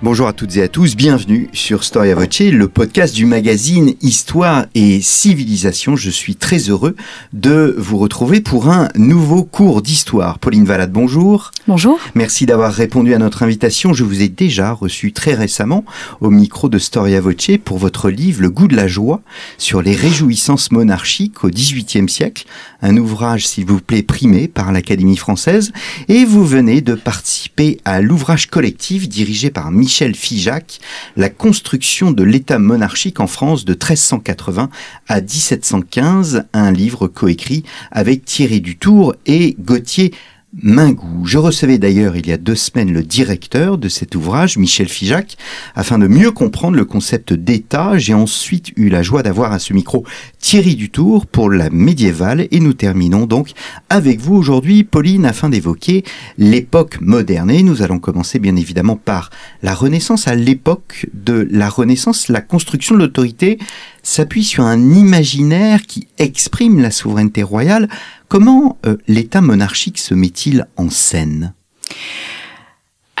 Bonjour 0.00 0.28
à 0.28 0.32
toutes 0.32 0.56
et 0.56 0.62
à 0.62 0.68
tous, 0.68 0.94
bienvenue 0.94 1.48
sur 1.52 1.82
Storia 1.82 2.14
Voce, 2.14 2.38
le 2.38 2.68
podcast 2.68 3.16
du 3.16 3.26
magazine 3.26 3.94
Histoire 4.00 4.66
et 4.76 5.00
Civilisation. 5.00 5.96
Je 5.96 6.08
suis 6.08 6.36
très 6.36 6.68
heureux 6.68 6.94
de 7.32 7.74
vous 7.76 7.98
retrouver 7.98 8.40
pour 8.40 8.70
un 8.70 8.90
nouveau 8.94 9.42
cours 9.42 9.82
d'histoire. 9.82 10.38
Pauline 10.38 10.64
Valade, 10.64 10.92
bonjour. 10.92 11.50
Bonjour. 11.66 11.98
Merci 12.14 12.46
d'avoir 12.46 12.72
répondu 12.72 13.12
à 13.12 13.18
notre 13.18 13.42
invitation. 13.42 13.92
Je 13.92 14.04
vous 14.04 14.22
ai 14.22 14.28
déjà 14.28 14.70
reçu 14.70 15.12
très 15.12 15.34
récemment 15.34 15.84
au 16.20 16.30
micro 16.30 16.68
de 16.68 16.78
Storia 16.78 17.20
Voce 17.20 17.58
pour 17.64 17.78
votre 17.78 18.08
livre 18.08 18.40
Le 18.40 18.50
goût 18.50 18.68
de 18.68 18.76
la 18.76 18.86
joie 18.86 19.20
sur 19.58 19.82
les 19.82 19.96
réjouissances 19.96 20.70
monarchiques 20.70 21.42
au 21.42 21.48
XVIIIe 21.48 22.08
siècle, 22.08 22.44
un 22.82 22.96
ouvrage, 22.96 23.48
s'il 23.48 23.66
vous 23.66 23.80
plaît, 23.80 24.04
primé 24.04 24.46
par 24.46 24.70
l'Académie 24.70 25.16
française. 25.16 25.72
Et 26.06 26.24
vous 26.24 26.44
venez 26.46 26.82
de 26.82 26.94
participer 26.94 27.80
à 27.84 28.00
l'ouvrage 28.00 28.46
collectif 28.46 29.08
dirigé 29.08 29.50
par 29.50 29.72
Michel 29.88 30.14
Figeac, 30.14 30.80
La 31.16 31.30
construction 31.30 32.10
de 32.10 32.22
l'État 32.22 32.58
monarchique 32.58 33.20
en 33.20 33.26
France 33.26 33.64
de 33.64 33.72
1380 33.72 34.68
à 35.08 35.20
1715, 35.22 36.44
un 36.52 36.70
livre 36.70 37.08
coécrit 37.08 37.64
avec 37.90 38.26
Thierry 38.26 38.60
Dutour 38.60 39.14
et 39.24 39.56
Gauthier 39.58 40.12
Mingou. 40.54 41.26
Je 41.26 41.36
recevais 41.36 41.76
d'ailleurs 41.76 42.16
il 42.16 42.26
y 42.26 42.32
a 42.32 42.38
deux 42.38 42.54
semaines 42.54 42.90
le 42.90 43.02
directeur 43.02 43.76
de 43.76 43.90
cet 43.90 44.14
ouvrage, 44.14 44.56
Michel 44.56 44.88
Figeac, 44.88 45.36
afin 45.74 45.98
de 45.98 46.06
mieux 46.06 46.30
comprendre 46.30 46.76
le 46.76 46.86
concept 46.86 47.34
d'État. 47.34 47.98
J'ai 47.98 48.14
ensuite 48.14 48.72
eu 48.76 48.88
la 48.88 49.02
joie 49.02 49.22
d'avoir 49.22 49.52
à 49.52 49.58
ce 49.58 49.74
micro 49.74 50.04
Thierry 50.38 50.74
Dutour 50.74 51.26
pour 51.26 51.50
la 51.50 51.68
médiévale 51.68 52.48
et 52.50 52.60
nous 52.60 52.72
terminons 52.72 53.26
donc 53.26 53.50
avec 53.90 54.20
vous 54.20 54.36
aujourd'hui, 54.36 54.84
Pauline, 54.84 55.26
afin 55.26 55.50
d'évoquer 55.50 56.02
l'époque 56.38 56.98
moderne. 57.02 57.50
Et 57.50 57.62
nous 57.62 57.82
allons 57.82 57.98
commencer 57.98 58.38
bien 58.38 58.56
évidemment 58.56 58.96
par 58.96 59.28
la 59.62 59.74
Renaissance. 59.74 60.28
À 60.28 60.34
l'époque 60.34 61.06
de 61.12 61.46
la 61.50 61.68
Renaissance, 61.68 62.28
la 62.28 62.40
construction 62.40 62.94
de 62.94 63.00
l'autorité 63.00 63.58
s'appuie 64.02 64.44
sur 64.44 64.64
un 64.64 64.92
imaginaire 64.92 65.82
qui 65.82 66.08
exprime 66.18 66.80
la 66.80 66.90
souveraineté 66.90 67.42
royale. 67.42 67.88
Comment 68.28 68.78
euh, 68.86 68.96
l'État 69.06 69.40
monarchique 69.40 69.98
se 69.98 70.14
met-il 70.14 70.66
en 70.76 70.90
scène? 70.90 71.52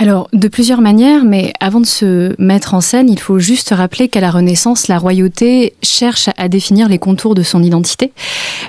Alors, 0.00 0.28
de 0.32 0.46
plusieurs 0.46 0.80
manières, 0.80 1.24
mais 1.24 1.52
avant 1.58 1.80
de 1.80 1.86
se 1.86 2.40
mettre 2.40 2.74
en 2.74 2.80
scène, 2.80 3.10
il 3.10 3.18
faut 3.18 3.40
juste 3.40 3.70
rappeler 3.70 4.06
qu'à 4.06 4.20
la 4.20 4.30
Renaissance, 4.30 4.86
la 4.86 4.96
royauté 4.96 5.74
cherche 5.82 6.30
à 6.36 6.48
définir 6.48 6.88
les 6.88 6.98
contours 6.98 7.34
de 7.34 7.42
son 7.42 7.64
identité. 7.64 8.12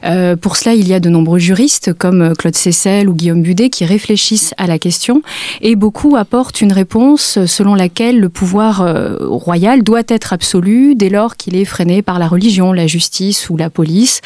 Euh, 0.06 0.36
pour 0.36 0.56
cela, 0.56 0.74
il 0.74 0.88
y 0.88 0.94
a 0.96 1.00
de 1.00 1.08
nombreux 1.08 1.38
juristes, 1.38 1.94
comme 1.94 2.34
Claude 2.36 2.56
Cessel 2.56 3.08
ou 3.08 3.14
Guillaume 3.14 3.44
Budet, 3.44 3.70
qui 3.70 3.86
réfléchissent 3.86 4.56
à 4.58 4.66
la 4.66 4.80
question, 4.80 5.22
et 5.62 5.76
beaucoup 5.76 6.16
apportent 6.16 6.62
une 6.62 6.74
réponse 6.74 7.46
selon 7.46 7.76
laquelle 7.76 8.20
le 8.20 8.30
pouvoir 8.30 8.82
euh, 8.82 9.18
royal 9.20 9.84
doit 9.84 10.02
être 10.08 10.34
absolu 10.34 10.96
dès 10.96 11.10
lors 11.10 11.36
qu'il 11.36 11.56
est 11.56 11.66
freiné 11.66 12.02
par 12.02 12.18
la 12.18 12.28
religion, 12.28 12.74
la 12.74 12.88
justice 12.88 13.52
ou 13.52 13.58
la 13.58 13.70
police, 13.70 14.22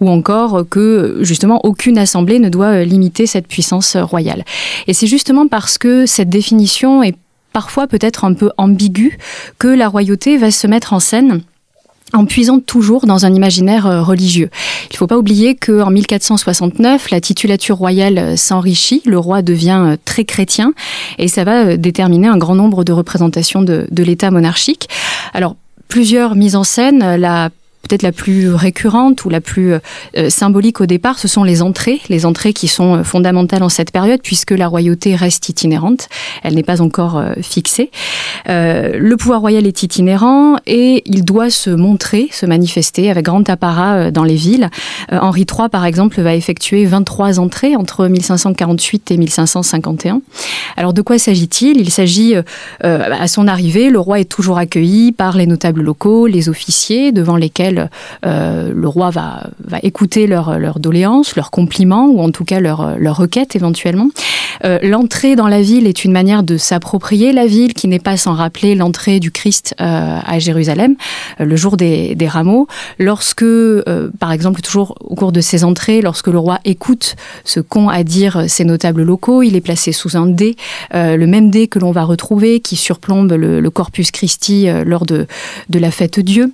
ou 0.00 0.10
encore 0.10 0.64
que, 0.68 1.18
justement, 1.20 1.60
aucune 1.62 1.98
assemblée 1.98 2.40
ne 2.40 2.48
doit 2.48 2.82
limiter 2.82 3.26
cette 3.26 3.46
puissance 3.46 3.94
royale. 3.94 4.44
Et 4.88 4.92
c'est 4.92 5.06
justement 5.06 5.46
parce 5.46 5.78
que 5.78 6.04
cette 6.04 6.28
définition 6.28 6.47
définition 6.48 7.02
est 7.02 7.14
parfois 7.52 7.86
peut-être 7.86 8.24
un 8.24 8.32
peu 8.32 8.50
ambiguë 8.56 9.18
que 9.58 9.68
la 9.68 9.86
royauté 9.86 10.38
va 10.38 10.50
se 10.50 10.66
mettre 10.66 10.94
en 10.94 11.00
scène 11.00 11.42
en 12.14 12.24
puisant 12.24 12.58
toujours 12.58 13.04
dans 13.04 13.26
un 13.26 13.34
imaginaire 13.34 13.86
euh, 13.86 14.02
religieux. 14.02 14.48
Il 14.90 14.94
ne 14.94 14.96
faut 14.96 15.06
pas 15.06 15.18
oublier 15.18 15.56
qu'en 15.56 15.90
1469, 15.90 17.10
la 17.10 17.20
titulature 17.20 17.76
royale 17.76 18.16
euh, 18.16 18.36
s'enrichit, 18.36 19.02
le 19.04 19.18
roi 19.18 19.42
devient 19.42 19.82
euh, 19.84 19.96
très 20.06 20.24
chrétien, 20.24 20.72
et 21.18 21.28
ça 21.28 21.44
va 21.44 21.76
déterminer 21.76 22.28
un 22.28 22.38
grand 22.38 22.54
nombre 22.54 22.82
de 22.82 22.92
représentations 22.92 23.60
de, 23.60 23.86
de 23.90 24.02
l'État 24.02 24.30
monarchique. 24.30 24.88
Alors, 25.34 25.54
plusieurs 25.88 26.34
mises 26.34 26.56
en 26.56 26.64
scène, 26.64 27.16
la 27.16 27.50
peut-être 27.82 28.02
la 28.02 28.12
plus 28.12 28.54
récurrente 28.54 29.24
ou 29.24 29.30
la 29.30 29.40
plus 29.40 29.72
euh, 29.72 30.30
symbolique 30.30 30.80
au 30.80 30.86
départ, 30.86 31.18
ce 31.18 31.28
sont 31.28 31.44
les 31.44 31.62
entrées, 31.62 32.00
les 32.08 32.26
entrées 32.26 32.52
qui 32.52 32.68
sont 32.68 32.96
euh, 32.96 33.02
fondamentales 33.02 33.62
en 33.62 33.68
cette 33.68 33.90
période 33.90 34.20
puisque 34.22 34.50
la 34.50 34.68
royauté 34.68 35.16
reste 35.16 35.48
itinérante, 35.48 36.08
elle 36.42 36.54
n'est 36.54 36.62
pas 36.62 36.82
encore 36.82 37.18
euh, 37.18 37.32
fixée. 37.40 37.90
le 38.46 39.14
pouvoir 39.16 39.40
royal 39.40 39.66
est 39.66 39.82
itinérant 39.82 40.56
et 40.66 41.02
il 41.06 41.24
doit 41.24 41.50
se 41.50 41.70
montrer, 41.70 42.28
se 42.32 42.46
manifester 42.46 43.10
avec 43.10 43.24
grand 43.24 43.48
apparat 43.48 44.10
dans 44.10 44.24
les 44.24 44.34
villes. 44.34 44.70
Henri 45.10 45.46
III, 45.50 45.68
par 45.68 45.84
exemple, 45.84 46.20
va 46.20 46.34
effectuer 46.34 46.84
23 46.84 47.38
entrées 47.38 47.76
entre 47.76 48.06
1548 48.06 49.10
et 49.10 49.16
1551. 49.16 50.20
Alors 50.76 50.92
de 50.92 51.02
quoi 51.02 51.18
s'agit-il? 51.18 51.80
Il 51.80 51.90
s'agit, 51.90 52.34
à 52.80 53.28
son 53.28 53.48
arrivée, 53.48 53.90
le 53.90 53.98
roi 53.98 54.20
est 54.20 54.28
toujours 54.30 54.58
accueilli 54.58 55.12
par 55.12 55.36
les 55.36 55.46
notables 55.46 55.82
locaux, 55.82 56.26
les 56.26 56.48
officiers, 56.48 57.12
devant 57.12 57.36
lesquels 57.36 57.67
euh, 58.24 58.72
le 58.74 58.88
roi 58.88 59.10
va, 59.10 59.50
écouter 59.82 60.26
leurs 60.26 60.58
leur 60.58 60.78
doléances, 60.78 61.36
leurs 61.36 61.50
compliments, 61.50 62.06
ou 62.06 62.20
en 62.20 62.30
tout 62.30 62.44
cas 62.44 62.60
leurs 62.60 62.98
leur 62.98 63.16
requêtes 63.16 63.56
éventuellement. 63.56 64.08
Euh, 64.64 64.78
l'entrée 64.82 65.36
dans 65.36 65.46
la 65.46 65.62
ville 65.62 65.86
est 65.86 66.04
une 66.04 66.12
manière 66.12 66.42
de 66.42 66.56
s'approprier 66.56 67.32
la 67.32 67.46
ville 67.46 67.74
qui 67.74 67.86
n'est 67.86 68.00
pas 68.00 68.16
sans 68.16 68.34
rappeler 68.34 68.74
l'entrée 68.74 69.20
du 69.20 69.30
Christ 69.30 69.74
euh, 69.80 70.18
à 70.24 70.38
Jérusalem, 70.38 70.96
le 71.38 71.56
jour 71.56 71.76
des, 71.76 72.16
rameaux. 72.28 72.66
Lorsque, 72.98 73.44
par 74.18 74.32
exemple, 74.32 74.60
toujours 74.60 74.96
au 75.00 75.14
cours 75.14 75.32
de 75.32 75.40
ces 75.40 75.64
entrées, 75.64 76.02
lorsque 76.02 76.26
le 76.26 76.38
roi 76.38 76.58
écoute 76.64 77.16
ce 77.44 77.60
qu'ont 77.60 77.88
à 77.88 78.02
dire 78.02 78.44
ces 78.48 78.64
notables 78.64 79.02
locaux, 79.02 79.42
il 79.42 79.56
est 79.56 79.60
placé 79.60 79.92
sous 79.92 80.16
un 80.16 80.26
dé, 80.26 80.56
le 80.92 81.24
même 81.24 81.50
dé 81.50 81.68
que 81.68 81.78
l'on 81.78 81.90
va 81.90 82.04
retrouver, 82.04 82.60
qui 82.60 82.76
surplombe 82.76 83.32
le, 83.32 83.68
Corpus 83.70 84.10
Christi 84.10 84.66
lors 84.84 85.06
de 85.06 85.26
la 85.72 85.90
fête 85.90 86.18
Dieu. 86.20 86.52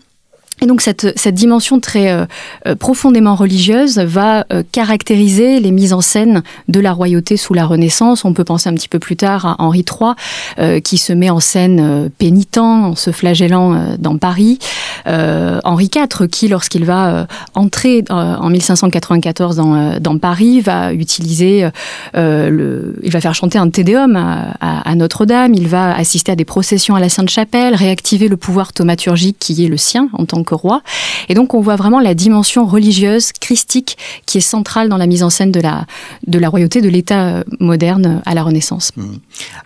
Et 0.63 0.67
donc 0.67 0.81
cette, 0.81 1.19
cette 1.19 1.35
dimension 1.35 1.81
très 1.81 2.13
euh, 2.13 2.27
euh, 2.67 2.77
profondément 2.77 3.35
religieuse 3.35 3.99
va 3.99 4.47
euh, 4.53 4.63
caractériser 4.71 5.59
les 5.59 5.73
mises 5.73 5.93
en 5.93 6.01
scène 6.01 6.43
de 6.69 6.81
la 6.81 6.93
royauté 6.93 7.37
sous 7.37 7.55
la 7.55 7.67
Renaissance. 7.67 8.25
On 8.25 8.33
peut 8.33 8.45
penser 8.45 8.69
un 8.69 8.75
petit 8.75 8.89
peu 8.89 9.01
plus 9.01 9.17
tard 9.17 9.47
à 9.47 9.57
Henri 9.59 9.85
III 9.85 10.81
qui 10.83 10.99
se 10.99 11.13
met 11.13 11.31
en 11.31 11.41
scène 11.41 12.11
pénitent 12.19 12.59
en 12.59 12.95
se 12.95 13.11
flagellant 13.11 13.97
dans 13.99 14.17
Paris. 14.19 14.59
Henri 15.07 15.91
IV 15.95 16.29
qui, 16.29 16.49
lorsqu'il 16.49 16.85
va 16.85 17.27
entrer 17.55 18.05
en 18.11 18.49
1594 18.49 19.57
dans, 19.57 19.99
dans 20.01 20.19
Paris, 20.19 20.61
va 20.61 20.93
utiliser, 20.93 21.69
le, 22.15 22.97
il 23.03 23.11
va 23.11 23.21
faire 23.21 23.35
chanter 23.35 23.59
un 23.59 23.69
tédéum 23.69 24.17
à, 24.17 24.55
à, 24.61 24.91
à 24.91 24.95
Notre-Dame. 24.95 25.55
Il 25.55 25.69
va 25.69 25.95
assister 25.95 26.33
à 26.33 26.37
des 26.37 26.45
processions 26.45 26.95
à 26.95 27.01
la 27.01 27.09
Sainte-Chapelle, 27.09 27.75
réactiver 27.75 28.29
le 28.29 28.37
pouvoir 28.37 28.73
thaumaturgique 28.73 29.37
qui 29.39 29.65
est 29.65 29.69
le 29.69 29.77
sien 29.77 30.09
en 30.13 30.25
tant 30.25 30.44
roi. 30.53 30.83
Et 31.29 31.35
donc 31.35 31.55
on 31.55 31.61
voit 31.61 31.77
vraiment 31.77 32.01
la 32.01 32.15
dimension 32.15 32.67
religieuse, 32.67 33.33
christique, 33.33 33.97
qui 34.27 34.39
est 34.39 34.43
centrale 34.43 34.89
dans 34.89 34.97
la 34.97 35.07
mise 35.07 35.23
en 35.23 35.31
scène 35.31 35.53
de 35.53 35.61
la, 35.61 35.87
de 36.27 36.39
la 36.39 36.49
royauté, 36.49 36.81
de 36.81 36.89
l'État 36.89 37.45
moderne 37.61 38.23
à 38.27 38.35
la 38.35 38.43
Renaissance. 38.43 38.93
Mmh. 38.97 39.05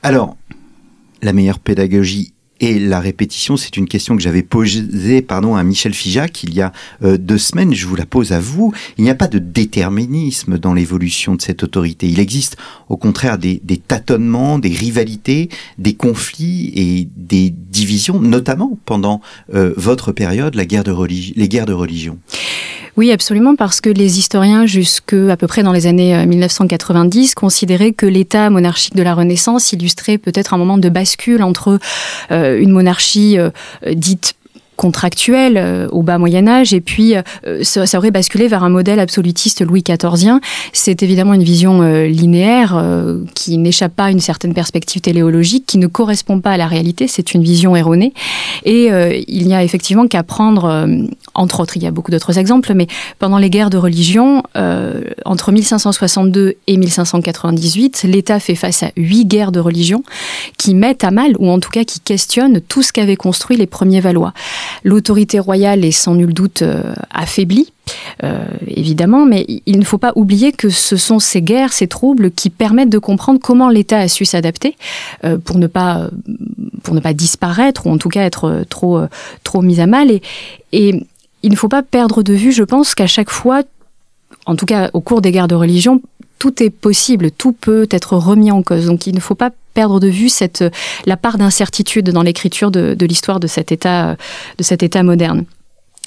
Alors, 0.02 0.36
la 1.22 1.32
meilleure 1.32 1.58
pédagogie 1.58 2.32
et 2.60 2.78
la 2.78 3.00
répétition, 3.00 3.56
c'est 3.56 3.76
une 3.76 3.86
question 3.86 4.16
que 4.16 4.22
j'avais 4.22 4.42
posée 4.42 5.22
pardon, 5.22 5.56
à 5.56 5.62
Michel 5.62 5.94
Fijac 5.94 6.42
il 6.42 6.54
y 6.54 6.60
a 6.60 6.72
euh, 7.02 7.16
deux 7.16 7.38
semaines. 7.38 7.74
Je 7.74 7.86
vous 7.86 7.96
la 7.96 8.06
pose 8.06 8.32
à 8.32 8.40
vous. 8.40 8.72
Il 8.96 9.04
n'y 9.04 9.10
a 9.10 9.14
pas 9.14 9.28
de 9.28 9.38
déterminisme 9.38 10.58
dans 10.58 10.74
l'évolution 10.74 11.34
de 11.34 11.42
cette 11.42 11.62
autorité. 11.62 12.08
Il 12.08 12.20
existe 12.20 12.56
au 12.88 12.96
contraire 12.96 13.38
des, 13.38 13.60
tâtonnements, 13.86 14.58
des 14.58 14.70
rivalités, 14.70 15.48
des 15.78 15.94
conflits 15.94 16.72
et 16.74 17.08
des 17.16 17.50
divisions, 17.50 18.20
notamment 18.20 18.78
pendant 18.84 19.20
euh, 19.54 19.72
votre 19.76 20.12
période, 20.12 20.54
la 20.54 20.64
guerre 20.64 20.84
les 20.88 21.48
guerres 21.48 21.66
de 21.66 21.72
religion. 21.72 22.18
Oui, 22.98 23.12
absolument, 23.12 23.54
parce 23.54 23.80
que 23.80 23.90
les 23.90 24.18
historiens, 24.18 24.66
jusque 24.66 25.12
à 25.12 25.36
peu 25.36 25.46
près 25.46 25.62
dans 25.62 25.70
les 25.70 25.86
années 25.86 26.26
1990, 26.26 27.30
euh, 27.30 27.32
considéraient 27.36 27.92
que 27.92 28.06
l'état 28.06 28.50
monarchique 28.50 28.96
de 28.96 29.04
la 29.04 29.14
Renaissance 29.14 29.72
illustrait 29.72 30.18
peut-être 30.18 30.52
un 30.52 30.56
moment 30.56 30.78
de 30.78 30.88
bascule 30.88 31.44
entre 31.44 31.78
euh, 32.32 32.58
une 32.60 32.72
monarchie 32.72 33.38
euh, 33.38 33.50
dite 33.86 34.34
contractuelle 34.78 35.88
au 35.90 36.02
bas 36.02 36.18
Moyen 36.18 36.46
Âge, 36.46 36.72
et 36.72 36.80
puis 36.80 37.14
ça, 37.62 37.84
ça, 37.84 37.98
aurait 37.98 38.12
basculé 38.12 38.46
vers 38.46 38.62
un 38.62 38.68
modèle 38.68 39.00
absolutiste 39.00 39.60
Louis 39.60 39.82
XIVien. 39.82 40.40
C'est 40.72 41.02
évidemment 41.02 41.34
une 41.34 41.42
vision 41.42 41.82
linéaire 42.04 42.80
qui 43.34 43.58
n'échappe 43.58 43.94
pas 43.94 44.04
à 44.04 44.10
une 44.10 44.20
certaine 44.20 44.54
perspective 44.54 45.02
téléologique, 45.02 45.66
qui 45.66 45.78
ne 45.78 45.88
correspond 45.88 46.40
pas 46.40 46.52
à 46.52 46.56
la 46.56 46.68
réalité. 46.68 47.08
C'est 47.08 47.34
une 47.34 47.42
vision 47.42 47.74
erronée, 47.74 48.14
et 48.64 48.88
il 49.26 49.46
n'y 49.46 49.54
a 49.54 49.64
effectivement 49.64 50.06
qu'à 50.06 50.22
prendre, 50.22 50.86
entre 51.34 51.60
autres, 51.60 51.76
il 51.76 51.82
y 51.82 51.86
a 51.86 51.90
beaucoup 51.90 52.12
d'autres 52.12 52.38
exemples, 52.38 52.72
mais 52.74 52.86
pendant 53.18 53.38
les 53.38 53.50
guerres 53.50 53.70
de 53.70 53.78
religion, 53.78 54.44
entre 55.24 55.50
1562 55.50 56.54
et 56.68 56.76
1598, 56.76 58.04
l'État 58.04 58.38
fait 58.38 58.54
face 58.54 58.84
à 58.84 58.90
huit 58.96 59.26
guerres 59.26 59.52
de 59.52 59.60
religion 59.60 60.04
qui 60.56 60.74
mettent 60.74 61.04
à 61.04 61.10
mal, 61.10 61.34
ou 61.38 61.50
en 61.50 61.58
tout 61.58 61.70
cas 61.70 61.84
qui 61.84 62.00
questionnent 62.00 62.60
tout 62.60 62.82
ce 62.82 62.92
qu'avaient 62.92 63.16
construit 63.16 63.56
les 63.56 63.66
premiers 63.66 64.00
Valois. 64.00 64.32
L'autorité 64.84 65.38
royale 65.38 65.84
est 65.84 65.92
sans 65.92 66.14
nul 66.14 66.32
doute 66.32 66.62
euh, 66.62 66.94
affaiblie, 67.10 67.72
euh, 68.22 68.46
évidemment, 68.66 69.26
mais 69.26 69.46
il 69.66 69.78
ne 69.78 69.84
faut 69.84 69.98
pas 69.98 70.12
oublier 70.16 70.52
que 70.52 70.68
ce 70.68 70.96
sont 70.96 71.18
ces 71.18 71.42
guerres, 71.42 71.72
ces 71.72 71.88
troubles 71.88 72.30
qui 72.30 72.50
permettent 72.50 72.90
de 72.90 72.98
comprendre 72.98 73.40
comment 73.40 73.68
l'État 73.68 73.98
a 73.98 74.08
su 74.08 74.24
s'adapter 74.24 74.76
euh, 75.24 75.38
pour 75.38 75.58
ne 75.58 75.66
pas 75.66 76.08
pour 76.82 76.94
ne 76.94 77.00
pas 77.00 77.12
disparaître 77.12 77.86
ou 77.86 77.90
en 77.90 77.98
tout 77.98 78.08
cas 78.08 78.22
être 78.22 78.64
trop 78.70 79.00
trop 79.44 79.62
mis 79.62 79.80
à 79.80 79.86
mal 79.86 80.10
et, 80.10 80.22
et 80.72 81.02
il 81.42 81.50
ne 81.50 81.56
faut 81.56 81.68
pas 81.68 81.82
perdre 81.82 82.22
de 82.22 82.32
vue, 82.32 82.52
je 82.52 82.64
pense, 82.64 82.94
qu'à 82.94 83.06
chaque 83.06 83.30
fois, 83.30 83.62
en 84.46 84.56
tout 84.56 84.66
cas 84.66 84.90
au 84.92 85.00
cours 85.00 85.20
des 85.20 85.30
guerres 85.30 85.48
de 85.48 85.54
religion, 85.54 86.00
tout 86.38 86.62
est 86.62 86.70
possible, 86.70 87.30
tout 87.30 87.52
peut 87.52 87.88
être 87.90 88.16
remis 88.16 88.50
en 88.50 88.62
cause. 88.62 88.86
Donc 88.86 89.06
il 89.06 89.14
ne 89.14 89.20
faut 89.20 89.34
pas 89.34 89.50
perdre 89.78 90.00
de 90.00 90.08
vue 90.08 90.28
la 91.06 91.16
part 91.16 91.38
d'incertitude 91.38 92.10
dans 92.10 92.24
l'écriture 92.24 92.72
de, 92.72 93.06
l'histoire 93.06 93.38
de 93.38 93.46
cet 93.46 93.70
État, 93.70 94.16
moderne. 95.04 95.44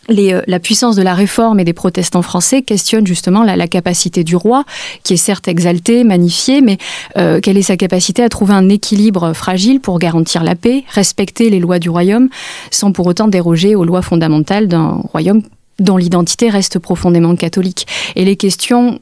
Euh, 0.10 0.42
la 0.46 0.60
puissance 0.60 0.98
de 0.98 1.02
la 1.02 1.14
réforme 1.14 1.58
et 1.62 1.64
des 1.64 1.72
protestants 1.72 2.22
français 2.22 2.64
questionnent 2.64 3.08
justement 3.08 3.44
la, 3.44 3.68
capacité 3.70 4.26
du 4.26 4.36
roi, 4.36 4.66
qui 5.04 5.14
est 5.14 5.24
certes 5.30 5.48
exalté, 5.48 6.04
magnifié, 6.04 6.60
mais 6.60 6.80
euh, 7.18 7.40
quelle 7.40 7.58
est 7.58 7.62
sa 7.62 7.78
capacité 7.78 8.22
à 8.22 8.28
trouver 8.28 8.56
un 8.56 8.68
équilibre 8.68 9.32
fragile 9.32 9.80
pour 9.80 10.00
garantir 10.00 10.44
la 10.44 10.56
paix, 10.56 10.84
respecter 10.90 11.50
les 11.50 11.62
lois 11.62 11.80
du 11.80 11.90
royaume, 11.90 12.28
sans 12.72 12.92
pour 12.92 13.08
autant 13.08 13.30
déroger 13.30 13.76
aux 13.76 13.86
lois 13.86 14.02
fondamentales 14.02 14.68
d'un 14.68 15.00
royaume 15.14 15.44
dont 15.80 15.96
l'identité 15.96 16.50
reste 16.50 16.78
profondément 16.78 17.38
catholique. 17.38 17.88
Et 18.18 18.26
les 18.26 18.36
questions 18.36 19.00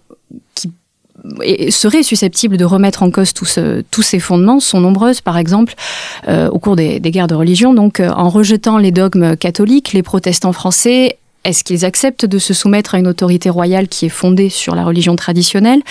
seraient 1.70 2.04
susceptibles 2.04 2.58
de 2.58 2.66
remettre 2.66 3.04
en 3.04 3.12
cause 3.12 3.34
tous 3.34 4.02
ces 4.02 4.20
fondements 4.20 4.60
sont 4.60 4.80
nombreuses. 4.80 5.22
Par 5.22 5.38
exemple, 5.38 5.76
euh, 6.28 6.50
au 6.50 6.60
cours 6.60 6.76
des, 6.76 7.00
guerres 7.00 7.28
de 7.28 7.36
religion, 7.36 7.74
donc 7.74 8.00
euh, 8.00 8.10
en 8.10 8.30
rejetant 8.30 8.78
les 8.78 8.92
dogmes 8.92 9.36
catholiques, 9.36 9.94
les 9.94 10.04
protestants 10.04 10.54
français 10.54 11.18
est-ce 11.46 11.64
qu'ils 11.64 11.86
acceptent 11.86 12.26
de 12.26 12.38
se 12.38 12.54
soumettre 12.54 12.96
à 12.96 13.00
une 13.00 13.08
autorité 13.08 13.50
royale 13.50 13.88
qui 13.88 14.06
est 14.06 14.10
fondée 14.10 14.50
sur 14.50 14.76
la 14.76 14.84
religion 14.84 15.16
traditionnelle? 15.16 15.82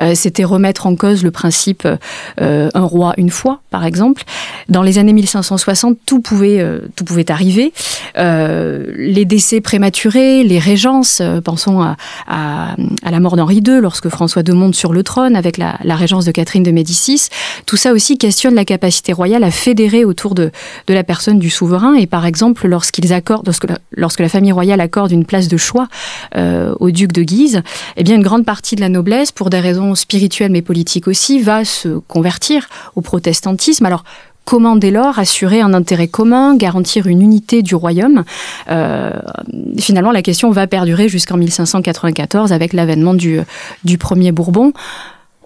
Euh, 0.00 0.12
C'était 0.14 0.44
remettre 0.44 0.86
en 0.86 0.94
cause 0.94 1.24
le 1.24 1.30
principe 1.30 1.86
euh, 2.40 2.70
un 2.72 2.84
roi 2.84 3.14
une 3.16 3.30
fois, 3.30 3.60
par 3.70 3.84
exemple. 3.84 4.22
Dans 4.68 4.82
les 4.82 4.98
années 4.98 5.12
1560, 5.12 5.98
tout 6.06 6.20
pouvait 6.20 6.60
euh, 6.60 6.80
tout 6.94 7.04
pouvait 7.04 7.30
arriver. 7.30 7.72
les 8.16 9.24
décès 9.24 9.60
prématurés, 9.60 10.44
les 10.44 10.58
régences. 10.58 11.22
pensons 11.44 11.82
à, 11.82 11.96
la 12.28 13.20
mort 13.20 13.36
d'Henri 13.36 13.62
II 13.66 13.80
lorsque 13.80 14.08
François 14.08 14.42
II 14.46 14.54
monte 14.54 14.74
sur 14.74 14.92
le 14.92 15.02
trône 15.02 15.36
avec 15.36 15.58
la, 15.58 15.78
la, 15.84 15.96
régence 15.96 16.24
de 16.24 16.30
Catherine 16.30 16.62
de 16.62 16.70
Médicis. 16.70 17.28
Tout 17.66 17.76
ça 17.76 17.92
aussi 17.92 18.18
questionne 18.18 18.54
la 18.54 18.64
capacité 18.64 19.12
royale 19.12 19.44
à 19.44 19.50
fédérer 19.50 20.04
autour 20.04 20.34
de, 20.34 20.50
de 20.86 20.94
la 20.94 21.04
personne 21.04 21.38
du 21.38 21.50
souverain. 21.50 21.94
Et 21.94 22.06
par 22.06 22.26
exemple, 22.26 22.66
lorsqu'ils 22.66 23.12
accordent, 23.12 23.50
lorsque 23.92 24.20
la, 24.20 24.28
famille 24.28 24.52
royale 24.52 24.80
d'une 25.08 25.24
place 25.24 25.48
de 25.48 25.56
choix 25.56 25.88
euh, 26.36 26.74
au 26.80 26.90
duc 26.90 27.12
de 27.12 27.22
Guise, 27.22 27.62
eh 27.96 28.02
bien 28.04 28.16
une 28.16 28.22
grande 28.22 28.44
partie 28.44 28.76
de 28.76 28.80
la 28.80 28.88
noblesse, 28.88 29.32
pour 29.32 29.50
des 29.50 29.60
raisons 29.60 29.94
spirituelles 29.94 30.52
mais 30.52 30.62
politiques 30.62 31.08
aussi, 31.08 31.40
va 31.40 31.64
se 31.64 31.98
convertir 32.08 32.68
au 32.94 33.00
protestantisme. 33.00 33.86
Alors 33.86 34.04
Comment 34.44 34.74
dès 34.74 34.90
lors 34.90 35.18
assurer 35.18 35.60
un 35.60 35.72
intérêt 35.72 36.08
commun, 36.08 36.56
garantir 36.56 37.06
une 37.06 37.22
unité 37.22 37.62
du 37.62 37.74
royaume? 37.74 38.24
Euh, 38.70 39.12
Finalement, 39.78 40.10
la 40.10 40.22
question 40.22 40.50
va 40.50 40.66
perdurer 40.66 41.08
jusqu'en 41.08 41.36
1594 41.36 42.52
avec 42.52 42.72
l'avènement 42.72 43.14
du, 43.14 43.44
premier 43.98 44.32
Bourbon. 44.32 44.72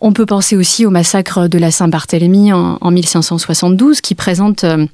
On 0.01 0.13
peut 0.13 0.27
penser 0.27 0.57
aussi 0.57 0.87
au 0.87 0.91
massacre 0.91 1.47
de 1.47 1.59
la 1.59 1.71
Saint-Barthélemy 1.71 2.53
en, 2.53 2.79
en, 2.81 2.91
1572 2.91 4.01
qui 4.01 4.15
présente... 4.15 4.65
Euh, 4.65 4.87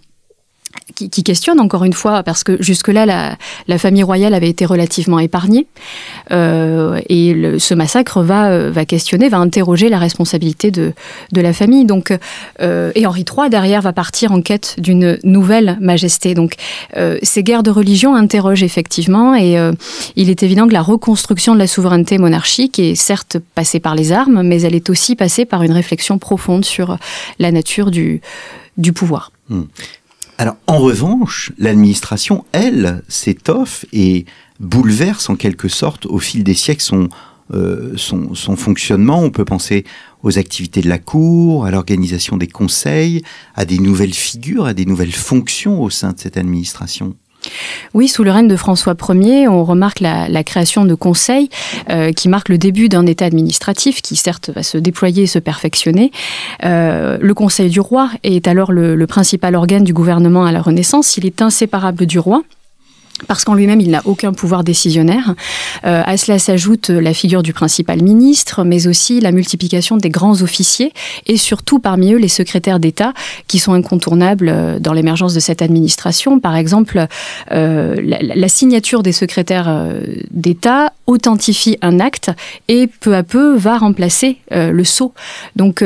qui, 0.95 1.11
qui, 1.11 1.23
questionne 1.23 1.61
encore 1.61 1.85
une 1.85 1.93
fois, 1.93 2.23
parce 2.23 2.45
que 2.45 2.63
jusque-là, 2.63 3.07
la, 3.07 3.37
la, 3.69 3.79
famille 3.79 4.03
royale 4.03 4.35
avait 4.35 4.49
été 4.49 4.67
relativement 4.67 5.19
épargnée. 5.19 5.67
Euh, 6.31 7.01
et 7.09 7.35
le, 7.35 7.59
ce 7.59 7.75
massacre 7.75 8.23
va, 8.23 8.51
euh, 8.51 8.71
va 8.71 8.85
questionner, 8.85 9.29
va 9.29 9.39
interroger 9.39 9.89
la 9.89 9.99
responsabilité 9.99 10.71
de, 10.71 10.93
de 11.33 11.41
la 11.41 11.53
famille. 11.53 11.85
Donc, 11.85 12.13
euh, 12.61 12.93
et 12.95 13.07
Henri 13.07 13.25
III, 13.25 13.51
derrière, 13.51 13.81
va 13.81 13.93
partir 13.93 14.33
en 14.33 14.43
quête 14.43 14.77
d'une 14.79 15.19
nouvelle 15.25 15.79
majesté. 15.81 16.35
Donc, 16.35 16.55
euh, 16.97 17.19
ces 17.23 17.43
guerres 17.43 17.63
de 17.63 17.71
religion 17.71 18.15
interrogent 18.15 18.63
effectivement, 18.63 19.35
et 19.35 19.59
euh, 19.59 19.73
il 20.17 20.31
est 20.31 20.43
évident 20.43 20.67
que 20.67 20.73
la 20.73 20.83
reconstruction 20.83 21.55
de 21.55 21.59
la 21.59 21.67
souveraineté 21.67 22.19
monarchique 22.19 22.79
est 22.79 22.95
certes 22.95 23.39
passée 23.55 23.81
par 23.81 23.95
les 23.95 24.13
armes, 24.13 24.43
mais 24.43 24.63
elle 24.63 24.75
est 24.75 24.91
aussi 24.91 25.17
passée 25.17 25.45
par 25.45 25.63
une 25.63 25.73
réflexion 25.73 26.19
profonde 26.19 26.65
sur 26.65 26.99
la 27.39 27.53
nature 27.53 27.91
du, 27.91 28.21
du 28.77 28.93
pouvoir. 28.93 29.33
Hmm. 29.49 29.65
Alors, 30.43 30.57
en 30.67 30.79
revanche, 30.79 31.53
l'administration, 31.57 32.45
elle, 32.51 33.05
s'étoffe 33.07 33.85
et 33.93 34.27
bouleverse 34.59 35.31
en 35.31 35.37
quelque 35.37 35.69
sorte 35.69 36.05
au 36.07 36.19
fil 36.19 36.43
des 36.43 36.55
siècles 36.55 36.83
son, 36.83 37.09
euh, 37.55 37.93
son, 37.95 38.35
son, 38.35 38.57
fonctionnement. 38.57 39.21
On 39.21 39.31
peut 39.31 39.45
penser 39.45 39.85
aux 40.25 40.41
activités 40.41 40.81
de 40.81 40.89
la 40.89 40.99
Cour, 40.99 41.65
à 41.65 41.71
l'organisation 41.71 42.37
des 42.37 42.49
conseils, 42.49 43.23
à 43.55 43.65
des 43.65 43.79
nouvelles 43.79 44.15
figures, 44.15 44.65
à 44.65 44.75
des 44.75 44.85
nouvelles 44.85 45.13
fonctions 45.13 45.81
au 45.81 45.91
sein 45.91 46.11
de 46.11 46.19
cette 46.19 46.37
administration. 46.37 47.15
Oui, 47.95 48.09
sous 48.09 48.25
le 48.25 48.31
règne 48.31 48.49
de 48.49 48.57
François 48.57 48.95
Ier, 49.11 49.49
on 49.49 49.65
remarque 49.65 50.01
la, 50.01 50.45
création 50.45 50.85
de 50.85 50.95
conseils 50.95 51.49
euh, 51.91 52.13
qui 52.13 52.29
marque 52.29 52.49
le 52.49 52.59
début 52.59 52.89
d'un 52.89 53.07
État 53.07 53.25
administratif 53.25 54.03
qui 54.03 54.17
certes 54.17 54.51
va 54.55 54.63
se 54.63 54.79
déployer 54.79 55.25
et 55.25 55.27
se 55.27 55.39
perfectionner. 55.39 56.11
Euh, 56.65 57.19
le 57.21 57.35
Conseil 57.35 57.71
du 57.71 57.81
roi 57.81 58.11
est 58.23 58.49
alors 58.49 58.73
le 58.73 59.07
principal 59.07 59.55
organe 59.55 59.85
du 59.85 59.93
gouvernement 59.93 60.45
à 60.45 60.53
la 60.53 60.61
Renaissance. 60.61 61.17
Il 61.17 61.27
est 61.27 61.43
inséparable 61.43 62.07
du 62.07 62.19
roi 62.19 62.43
parce 63.27 63.45
qu'en 63.45 63.55
lui-même, 63.55 63.81
il 63.81 63.91
n'a 63.91 64.03
aucun 64.05 64.33
pouvoir 64.33 64.65
décisionnaire. 64.65 65.35
Euh, 65.85 66.03
à 66.05 66.17
cela 66.17 66.39
s'ajoute 66.39 66.91
la 66.91 67.15
figure 67.15 67.43
du 67.43 67.53
principal 67.53 68.03
ministre, 68.03 68.65
mais 68.65 68.87
aussi 68.87 69.21
la 69.21 69.33
multiplication 69.33 69.97
des 69.97 70.11
grands 70.11 70.43
officiers 70.43 70.93
et 71.27 71.37
surtout 71.37 71.79
parmi 71.79 72.13
eux 72.13 72.19
les 72.19 72.29
secrétaires 72.29 72.81
d'État 72.81 73.13
qui 73.49 73.59
sont 73.59 73.73
incontournables 73.73 74.49
euh, 74.49 74.79
dans 74.79 74.93
l'émergence 74.93 75.35
de 75.35 75.41
cette 75.41 75.63
administration. 75.63 76.41
Par 76.41 76.57
exemple, 76.57 77.07
euh, 77.53 77.97
la, 78.01 78.49
signature 78.49 79.03
des 79.03 79.13
secrétaires 79.13 79.89
d'État 80.31 80.93
authentifie 81.07 81.79
un 81.81 82.01
acte 82.01 82.31
et 82.69 82.87
peu 82.87 83.17
à 83.17 83.23
peu 83.23 83.57
va 83.57 83.79
remplacer 83.79 84.39
le 84.51 84.85
sceau. 84.85 85.15
Donc 85.57 85.83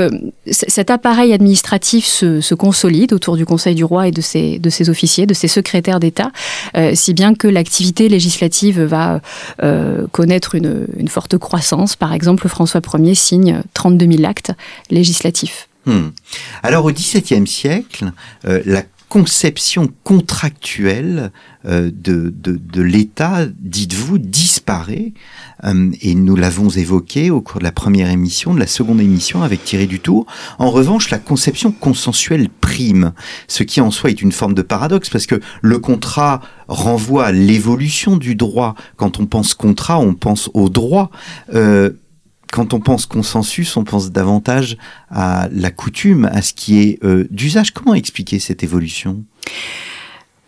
cet 0.51 0.91
appareil 0.91 1.33
administratif 1.33 2.07
se, 2.07 2.41
se, 2.41 2.55
consolide 2.55 3.13
autour 3.13 3.37
du 3.37 3.47
Conseil 3.47 3.77
du 3.77 3.85
roi 3.85 4.09
et 4.09 4.11
de 4.11 4.21
ses, 4.21 4.59
de 4.59 4.69
ses 4.69 4.91
officiers, 4.91 5.27
de 5.27 5.35
ses 5.35 5.49
secrétaires 5.49 6.01
d'État, 6.01 6.33
si 6.95 7.15
bien 7.15 7.26
que 7.35 7.49
l'activité 7.49 8.09
législative 8.09 8.83
va 8.83 9.21
euh, 9.63 10.07
connaître 10.13 10.55
une, 10.55 11.09
forte 11.09 11.39
croissance. 11.39 11.97
Par 11.97 12.13
exemple, 12.13 12.49
François 12.49 12.81
Ier 12.99 13.15
signe 13.15 13.63
32 13.75 14.17
000 14.17 14.25
actes 14.25 14.53
législatifs. 14.91 15.69
Hmm. 15.87 16.09
Alors 16.63 16.85
au 16.85 16.91
XVIIe 16.91 17.47
siècle, 17.47 18.11
euh, 18.47 18.61
la 18.67 18.83
conception 19.09 19.89
contractuelle 20.05 21.31
euh, 21.67 21.91
de, 21.95 22.33
de, 22.37 22.57
de 22.57 22.83
l'État, 22.83 23.47
dites-vous, 23.59 24.19
disparaît. 24.19 25.13
Euh, 25.65 25.91
et 26.03 26.15
nous 26.15 26.37
l'avons 26.37 26.69
évoqué 26.69 27.31
au 27.31 27.41
cours 27.41 27.61
de 27.61 27.65
la 27.65 27.73
première 27.73 28.11
émission, 28.11 28.55
de 28.55 28.61
la 28.61 28.67
seconde 28.67 29.01
émission 29.01 29.43
avec 29.43 29.65
Thierry 29.65 29.87
Dutour. 29.87 30.27
En 30.59 30.71
revanche, 30.71 31.11
la 31.11 31.19
conception 31.19 31.73
consensuelle 31.73 32.49
prime, 32.49 33.13
ce 33.49 33.63
qui 33.63 33.81
en 33.81 33.91
soi 33.91 34.11
est 34.11 34.23
une 34.23 34.33
forme 34.33 34.55
de 34.55 34.63
paradoxe, 34.63 35.09
parce 35.09 35.27
que 35.27 35.41
le 35.63 35.79
contrat 35.79 36.41
renvoie 36.69 37.27
à 37.27 37.33
l'évolution 37.33 38.17
du 38.17 38.35
droit. 38.35 38.75
Quand 38.97 39.21
on 39.21 39.27
pense 39.27 39.55
contrat, 39.55 39.99
on 39.99 40.15
pense 40.15 40.51
au 40.53 40.69
droit. 40.69 41.11
Euh, 41.55 41.91
quand 42.53 42.75
on 42.75 42.81
pense 42.81 43.07
consensus, 43.07 43.77
on 43.77 43.85
pense 43.85 44.11
davantage 44.11 44.77
à 45.11 45.49
la 45.53 45.71
coutume, 45.71 46.27
à 46.27 46.43
ce 46.43 46.53
qui 46.53 46.79
est 46.79 47.05
euh, 47.05 47.27
d'usage. 47.31 47.73
Comment 47.73 47.95
expliquer 47.95 48.39
cette 48.39 48.63
évolution? 48.63 49.25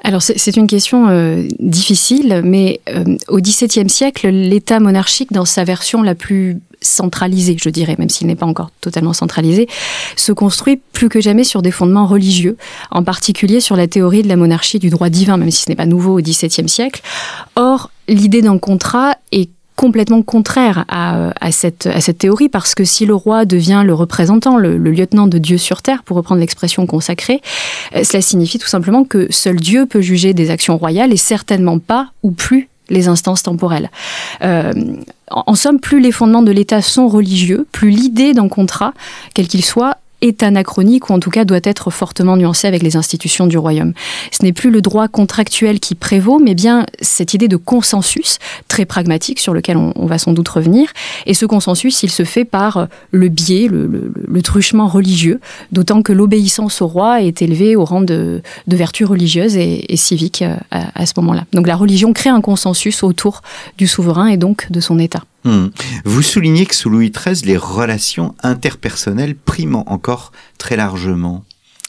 Alors 0.05 0.23
c'est 0.23 0.57
une 0.57 0.69
question 0.69 1.09
euh, 1.09 1.49
difficile, 1.59 2.43
mais 2.45 2.81
euh, 2.89 3.17
au 3.27 3.41
XVIIe 3.41 3.91
siècle, 3.91 4.29
l'État 4.29 4.79
monarchique, 4.79 5.33
dans 5.33 5.45
sa 5.45 5.65
version 5.65 6.03
la 6.03 6.15
plus 6.15 6.61
centralisé, 6.81 7.57
je 7.61 7.69
dirais, 7.69 7.97
même 7.99 8.09
s'il 8.09 8.29
n'est 8.29 8.37
pas 8.37 8.47
encore 8.47 8.71
totalement 8.81 9.13
centralisé, 9.13 9.69
se 10.15 10.31
construit 10.31 10.81
plus 10.93 11.09
que 11.09 11.21
jamais 11.21 11.43
sur 11.43 11.63
des 11.63 11.73
fondements 11.73 12.07
religieux, 12.07 12.57
en 12.93 13.03
particulier 13.03 13.61
sur 13.61 13.75
la 13.75 13.89
théorie 13.89 14.23
de 14.23 14.29
la 14.29 14.37
monarchie 14.37 14.79
du 14.79 14.89
droit 14.89 15.09
divin, 15.09 15.37
même 15.37 15.51
si 15.51 15.65
ce 15.65 15.69
n'est 15.69 15.77
pas 15.77 15.87
nouveau 15.87 16.19
au 16.19 16.23
XVIIe 16.23 16.69
siècle. 16.69 17.03
Or, 17.57 17.91
l'idée 18.07 18.41
d'un 18.41 18.59
contrat 18.59 19.17
est 19.33 19.51
complètement 19.79 20.23
contraire 20.23 20.85
à, 20.89 21.53
cette, 21.53 21.87
à 21.87 22.01
cette 22.01 22.19
théorie, 22.19 22.49
parce 22.49 22.75
que 22.75 22.83
si 22.83 23.07
le 23.07 23.15
roi 23.15 23.45
devient 23.45 23.83
le 23.87 23.95
représentant, 23.95 24.57
le, 24.57 24.77
lieutenant 24.77 25.29
de 25.29 25.39
Dieu 25.39 25.57
sur 25.57 25.83
terre, 25.83 26.03
pour 26.03 26.17
reprendre 26.17 26.41
l'expression 26.41 26.85
consacrée, 26.85 27.41
euh, 27.95 28.03
cela 28.03 28.21
signifie 28.21 28.59
tout 28.59 28.67
simplement 28.67 29.05
que 29.05 29.29
seul 29.31 29.55
Dieu 29.55 29.87
peut 29.87 30.01
juger 30.01 30.35
des 30.35 30.51
actions 30.51 30.77
royales 30.77 31.13
et 31.13 31.17
certainement 31.17 31.79
pas 31.79 32.11
ou 32.25 32.33
plus 32.33 32.69
les 32.89 33.07
instances 33.07 33.45
temporelles. 33.45 33.89
Euh, 34.43 34.73
en 35.31 35.55
somme, 35.55 35.79
plus 35.79 36.01
les 36.01 36.11
fondements 36.11 36.43
de 36.43 36.51
l'État 36.51 36.83
sont 36.83 37.07
religieux, 37.07 37.65
plus 37.71 37.91
l'idée 37.91 38.35
d'un 38.35 38.49
contrat, 38.49 38.95
quel 39.33 39.47
qu'il 39.47 39.65
soit, 39.65 39.99
est 40.21 40.43
anachronique 40.43 41.11
ou 41.11 41.13
en 41.13 41.21
tout 41.21 41.31
cas 41.31 41.45
doit 41.45 41.61
être 41.63 41.91
fortement 41.91 42.37
nuancé 42.37 42.67
avec 42.67 42.83
les 42.83 42.97
institutions 42.97 43.47
du 43.47 43.59
royaume. 43.59 43.93
Ce 44.33 44.43
n'est 44.43 44.53
plus 44.53 44.71
le 44.71 44.83
droit 44.83 45.09
contractuel 45.09 45.81
qui 45.81 45.95
prévaut, 45.95 46.39
mais 46.39 46.55
bien 46.55 46.87
cette 47.01 47.35
idée 47.35 47.49
de 47.49 47.57
consensus 47.57 48.39
très 48.69 48.85
pragmatique 48.85 49.39
sur 49.39 49.55
lequel 49.55 49.77
on, 49.77 50.07
va 50.07 50.19
sans 50.19 50.33
doute 50.33 50.49
revenir. 50.49 50.89
Et 51.27 51.35
ce 51.35 51.47
consensus, 51.47 52.03
il 52.03 52.11
se 52.11 52.25
fait 52.25 52.45
par 52.45 52.89
le 53.11 53.29
biais, 53.29 53.69
le, 53.69 54.43
truchement 54.43 54.87
religieux, 54.87 55.41
d'autant 55.73 56.01
que 56.01 56.13
l'obéissance 56.13 56.81
au 56.81 56.87
roi 56.87 57.23
est 57.23 57.43
élevée 57.43 57.77
au 57.77 57.85
rang 57.85 58.01
de, 58.01 58.41
vertu 58.67 59.05
religieuse 59.05 59.57
et, 59.57 59.85
civique 59.97 60.43
euh, 60.43 60.57
à 60.71 61.07
ce 61.07 61.13
moment-là. 61.17 61.45
Donc 61.53 61.67
la 61.67 61.77
religion 61.77 62.13
crée 62.13 62.31
un 62.31 62.41
consensus 62.41 63.03
autour 63.03 63.43
du 63.77 63.87
souverain 63.87 64.29
et 64.29 64.37
donc 64.37 64.71
de 64.71 64.81
son 64.81 64.99
État. 64.99 65.25
Hmm. 65.49 65.71
Vous 66.05 66.21
soulignez 66.21 66.67
que 66.67 66.75
sous 66.75 66.91
Louis 66.91 67.11
XIII, 67.11 67.47
les 67.47 67.57
relations 67.57 68.35
interpersonnelles 68.43 69.35
priment 69.35 69.83
encore 69.87 70.31
très 70.59 70.77
largement. 70.77 71.43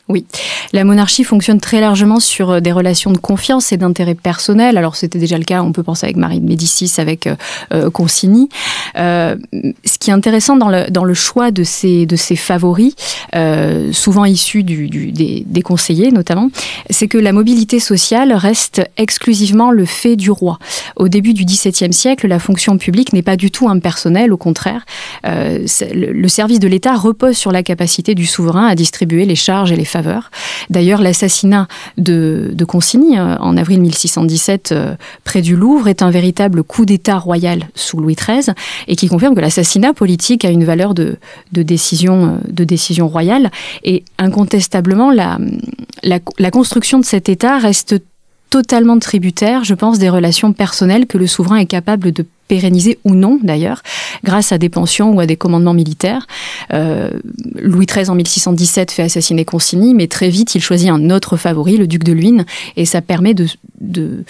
Oui, 0.09 0.25
la 0.73 0.85
monarchie 0.85 1.23
fonctionne 1.23 1.59
très 1.59 1.81
largement 1.81 2.19
sur 2.19 2.49
euh, 2.49 2.59
des 2.61 2.71
relations 2.71 3.11
de 3.11 3.19
confiance 3.19 3.71
et 3.71 3.77
d'intérêt 3.77 4.15
personnel. 4.15 4.75
Alors 4.75 4.95
c'était 4.95 5.19
déjà 5.19 5.37
le 5.37 5.43
cas, 5.43 5.61
on 5.61 5.71
peut 5.71 5.83
penser 5.83 6.07
avec 6.07 6.17
Marie 6.17 6.39
de 6.39 6.47
Médicis, 6.47 6.91
avec 6.97 7.27
euh, 7.27 7.35
euh 7.73 7.91
Consigny. 7.91 8.49
Euh, 8.97 9.35
ce 9.85 9.99
qui 9.99 10.09
est 10.09 10.13
intéressant 10.13 10.55
dans 10.55 10.67
le, 11.03 11.13
choix 11.13 11.51
de 11.51 11.63
ces, 11.63 12.07
favoris, 12.35 12.95
souvent 13.91 14.25
issus 14.25 14.63
des, 14.63 15.61
conseillers 15.63 16.11
notamment, 16.11 16.49
c'est 16.89 17.07
que 17.07 17.17
la 17.17 17.31
mobilité 17.31 17.79
sociale 17.79 18.33
reste 18.33 18.81
exclusivement 18.97 19.69
le 19.69 19.85
fait 19.85 20.15
du 20.15 20.31
roi. 20.31 20.57
Au 20.95 21.07
début 21.07 21.33
du 21.33 21.45
XVIIe 21.45 21.93
siècle, 21.93 22.27
la 22.27 22.39
fonction 22.39 22.77
publique 22.77 23.13
n'est 23.13 23.21
pas 23.21 23.35
du 23.35 23.51
tout 23.51 23.69
impersonnelle, 23.69 24.33
au 24.33 24.37
contraire. 24.37 24.85
le, 25.23 26.11
le 26.11 26.27
service 26.27 26.59
de 26.59 26.67
l'État 26.67 26.95
repose 26.95 27.37
sur 27.37 27.51
la 27.51 27.63
capacité 27.63 28.15
du 28.15 28.25
souverain 28.25 28.67
à 28.67 28.75
distribuer 28.75 29.25
les 29.25 29.35
charges 29.35 29.71
et 29.71 29.75
les 29.75 29.85
faveurs 29.85 29.98
D'ailleurs, 30.69 31.01
l'assassinat 31.01 31.67
de, 31.97 32.51
de, 32.53 32.65
Consigny 32.65 33.17
euh, 33.17 33.35
en 33.37 33.57
avril 33.57 33.81
1617 33.81 34.71
euh, 34.71 34.95
près 35.23 35.41
du 35.41 35.55
Louvre 35.55 35.87
est 35.87 36.01
un 36.01 36.11
véritable 36.11 36.63
coup 36.63 36.85
d'État 36.85 37.17
royal 37.17 37.67
sous 37.75 37.99
Louis 37.99 38.15
XIII 38.15 38.53
et 38.87 38.95
qui 38.95 39.07
confirme 39.07 39.35
que 39.35 39.41
l'assassinat 39.41 39.93
politique 39.93 40.45
a 40.45 40.49
une 40.49 40.65
valeur 40.65 40.93
de, 40.93 41.17
décision, 41.51 42.39
euh, 42.59 42.65
décision 42.65 43.07
royale. 43.07 43.51
Et 43.83 44.03
incontestablement, 44.17 45.11
la 45.11 46.51
construction 46.51 46.99
de 46.99 47.05
cet 47.05 47.29
État 47.29 47.57
reste 47.57 47.95
totalement 48.49 48.97
tributaire, 48.99 49.63
je 49.63 49.73
pense, 49.73 49.99
des 49.99 50.09
relations 50.09 50.53
personnelles 50.53 51.05
que 51.05 51.17
le 51.17 51.27
souverain 51.27 51.57
est 51.57 51.65
capable 51.65 52.11
de 52.11 52.25
pérenniser 52.49 52.99
ou 53.05 53.15
non 53.15 53.39
d'ailleurs, 53.41 53.81
grâce 54.25 54.51
à 54.51 54.57
des 54.57 54.67
pensions 54.67 55.13
ou 55.13 55.21
à 55.21 55.25
des 55.25 55.37
commandements 55.37 55.73
militaires. 55.73 56.27
Euh, 56.73 57.11
Louis 57.55 57.85
XIII 57.85 58.09
en 58.09 58.15
1617 58.15 58.91
fait 58.91 59.03
assassiner 59.03 59.45
Consigny, 59.45 59.93
mais 59.93 60.07
très 60.07 60.29
vite 60.29 60.55
il 60.55 60.61
choisit 60.61 60.89
un 60.89 61.09
autre 61.11 61.37
favori, 61.37 61.77
le 61.77 61.87
duc 61.87 62.03
de 62.03 62.11
Luynes, 62.11 62.45
et 62.75 62.85
ça 62.85 63.01
permet 63.01 63.33
de 63.33 64.23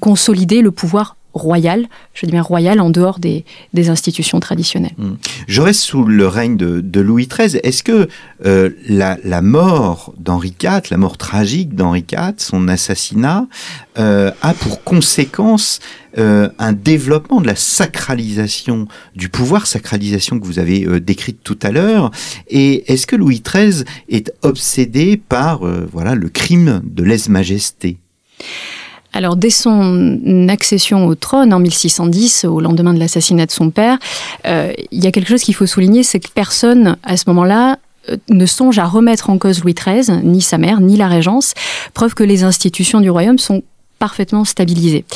consolider 0.00 0.62
le 0.62 0.72
pouvoir 0.72 1.16
royal, 1.36 1.86
je 2.14 2.26
dis 2.26 2.32
bien 2.32 2.42
royal 2.42 2.80
en 2.80 2.90
dehors 2.90 3.18
des, 3.18 3.44
institutions 3.88 4.40
traditionnelles. 4.40 4.94
Hmm. 4.98 5.14
Je 5.46 5.60
reste 5.60 5.80
sous 5.80 6.04
le 6.04 6.26
règne 6.26 6.56
de, 6.56 7.00
Louis 7.00 7.28
XIII. 7.28 7.60
Est-ce 7.62 7.82
que 7.82 8.08
euh, 8.44 8.70
la, 8.88 9.42
mort 9.42 10.14
d'Henri 10.18 10.54
IV, 10.60 10.82
la 10.90 10.96
mort 10.96 11.18
tragique 11.18 11.74
d'Henri 11.74 12.04
IV, 12.10 12.34
son 12.38 12.68
assassinat, 12.68 13.46
euh, 13.98 14.30
a 14.40 14.54
pour 14.54 14.82
conséquence 14.82 15.80
euh, 16.18 16.48
un 16.58 16.72
développement 16.72 17.40
de 17.40 17.46
la 17.46 17.54
sacralisation 17.54 18.88
du 19.14 19.28
pouvoir, 19.28 19.66
sacralisation 19.66 20.40
que 20.40 20.46
vous 20.46 20.58
avez 20.58 21.00
décrite 21.00 21.42
tout 21.44 21.58
à 21.62 21.70
l'heure? 21.70 22.10
Et 22.48 22.90
est-ce 22.92 23.06
que 23.06 23.14
Louis 23.14 23.42
XIII 23.46 23.84
est 24.08 24.32
obsédé 24.42 25.16
par 25.16 25.60
voilà 25.92 26.14
le 26.14 26.28
crime 26.28 26.80
de 26.84 27.04
lèse-majesté? 27.04 27.98
Alors, 29.16 29.36
dès 29.36 29.48
son 29.48 30.46
accession 30.50 31.06
au 31.06 31.14
trône 31.14 31.54
en 31.54 31.58
1610, 31.58 32.44
au 32.44 32.60
lendemain 32.60 32.92
de 32.92 32.98
l'assassinat 32.98 33.46
de 33.46 33.50
son 33.50 33.70
père, 33.70 33.96
euh, 34.46 34.74
il 34.92 35.02
y 35.02 35.06
a 35.06 35.10
quelque 35.10 35.28
chose 35.28 35.40
qu'il 35.40 35.54
faut 35.54 35.64
souligner, 35.64 36.02
c'est 36.02 36.20
que 36.20 36.28
personne, 36.28 36.98
à 37.02 37.16
ce 37.16 37.24
moment-là, 37.28 37.78
euh, 38.10 38.18
ne 38.28 38.44
songe 38.44 38.78
à 38.78 38.84
remettre 38.84 39.30
en 39.30 39.38
cause 39.38 39.62
Louis 39.62 39.72
XIII, 39.72 40.20
ni 40.22 40.42
sa 40.42 40.58
mère, 40.58 40.82
ni 40.82 40.98
la 40.98 41.08
régence, 41.08 41.54
preuve 41.94 42.12
que 42.12 42.24
les 42.24 42.44
institutions 42.44 43.00
du 43.00 43.08
royaume 43.08 43.38
sont 43.38 43.62
parfaitement 43.98 44.44
stabilisées. 44.44 45.06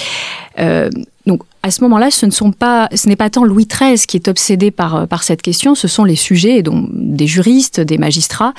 Euh, 0.59 0.89
donc 1.27 1.43
à 1.63 1.71
ce 1.71 1.83
moment-là, 1.83 2.11
ce 2.11 3.07
n'est 3.07 3.17
pas 3.17 3.31
tant 3.31 3.45
Louis 3.45 3.67
XIII 3.67 3.99
qui 4.07 4.17
est 4.17 4.29
obsédé 4.29 4.71
par 4.71 5.23
cette 5.23 5.43
question, 5.43 5.75
ce 5.75 5.89
sont 5.89 6.05
les 6.05 6.17
sujets, 6.17 6.63
donc 6.63 6.89
des 6.91 7.27
juristes, 7.27 7.81
des 7.83 7.99
magistrats, 7.99 8.55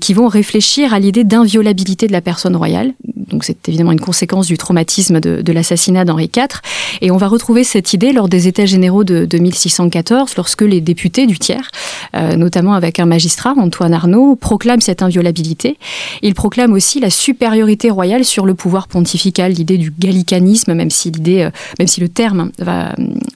qui 0.00 0.12
vont 0.12 0.26
réfléchir 0.26 0.92
à 0.92 0.98
l'idée 0.98 1.22
d'inviolabilité 1.22 2.08
de 2.08 2.12
la 2.12 2.20
personne 2.20 2.56
royale. 2.56 2.94
Donc 3.28 3.44
c'est 3.44 3.68
évidemment 3.68 3.92
une 3.92 4.00
conséquence 4.00 4.46
du 4.46 4.58
traumatisme 4.58 5.20
de, 5.20 5.52
l'assassinat 5.52 6.04
d'Henri 6.04 6.30
IV, 6.34 6.60
et 7.00 7.10
on 7.10 7.16
va 7.16 7.28
retrouver 7.28 7.64
cette 7.64 7.92
idée 7.92 8.12
lors 8.12 8.28
des 8.28 8.48
États 8.48 8.66
généraux 8.66 9.04
de, 9.04 9.24
de 9.24 9.38
1614, 9.38 10.36
lorsque 10.36 10.62
les 10.62 10.80
députés 10.80 11.26
du 11.26 11.38
tiers, 11.38 11.70
euh, 12.14 12.36
notamment 12.36 12.74
avec 12.74 12.98
un 12.98 13.06
magistrat, 13.06 13.54
Antoine 13.56 13.94
Arnaud, 13.94 14.36
proclament 14.36 14.80
cette 14.80 15.02
inviolabilité. 15.02 15.78
Ils 16.22 16.34
proclament 16.34 16.72
aussi 16.72 17.00
la 17.00 17.10
supériorité 17.10 17.90
royale 17.90 18.24
sur 18.24 18.46
le 18.46 18.54
pouvoir 18.54 18.88
pontifical, 18.88 19.52
l'idée 19.52 19.78
du 19.78 19.92
gallicanisme, 19.96 20.74
même 20.74 20.90
si 20.90 21.10
l'idée, 21.10 21.42
euh, 21.42 21.50
même 21.78 21.88
si 21.88 22.00
le 22.00 22.08
terme 22.08 22.50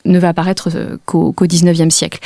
ne 0.05 0.19
va 0.19 0.29
apparaître 0.29 0.71
euh, 0.75 0.97
qu'au 1.05 1.35
XIXe 1.41 1.95
siècle. 1.95 2.19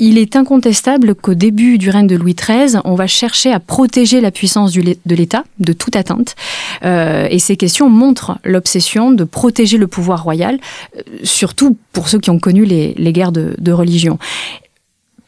Il 0.00 0.16
est 0.16 0.36
incontestable 0.36 1.16
qu'au 1.16 1.34
début 1.34 1.76
du 1.76 1.90
règne 1.90 2.06
de 2.06 2.14
Louis 2.14 2.36
XIII, 2.36 2.80
on 2.84 2.94
va 2.94 3.08
chercher 3.08 3.52
à 3.52 3.58
protéger 3.58 4.20
la 4.20 4.30
puissance 4.30 4.72
de 4.72 5.14
l'État 5.14 5.44
de 5.58 5.72
toute 5.72 5.96
atteinte. 5.96 6.36
Euh, 6.84 7.26
et 7.30 7.40
ces 7.40 7.56
questions 7.56 7.90
montrent 7.90 8.38
l'obsession 8.44 9.10
de 9.10 9.24
protéger 9.24 9.76
le 9.76 9.88
pouvoir 9.88 10.22
royal, 10.22 10.60
euh, 10.96 11.02
surtout 11.24 11.76
pour 11.92 12.08
ceux 12.08 12.20
qui 12.20 12.30
ont 12.30 12.38
connu 12.38 12.64
les, 12.64 12.94
guerres 13.12 13.32
de, 13.32 13.54
de 13.58 13.72
religion. 13.72 14.18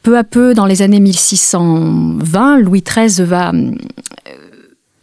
Peu 0.04 0.16
à 0.16 0.22
peu, 0.24 0.54
dans 0.54 0.66
les 0.66 0.82
années 0.82 1.00
1620, 1.00 2.58
Louis 2.58 2.82
XIII 2.82 3.24
va 3.24 3.52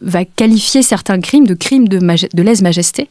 va 0.00 0.24
qualifier 0.24 0.82
certains 0.82 1.20
crimes 1.20 1.46
de 1.46 1.54
crimes 1.54 1.88
de, 1.88 1.98
de 1.98 2.42
lèse-majesté. 2.42 3.08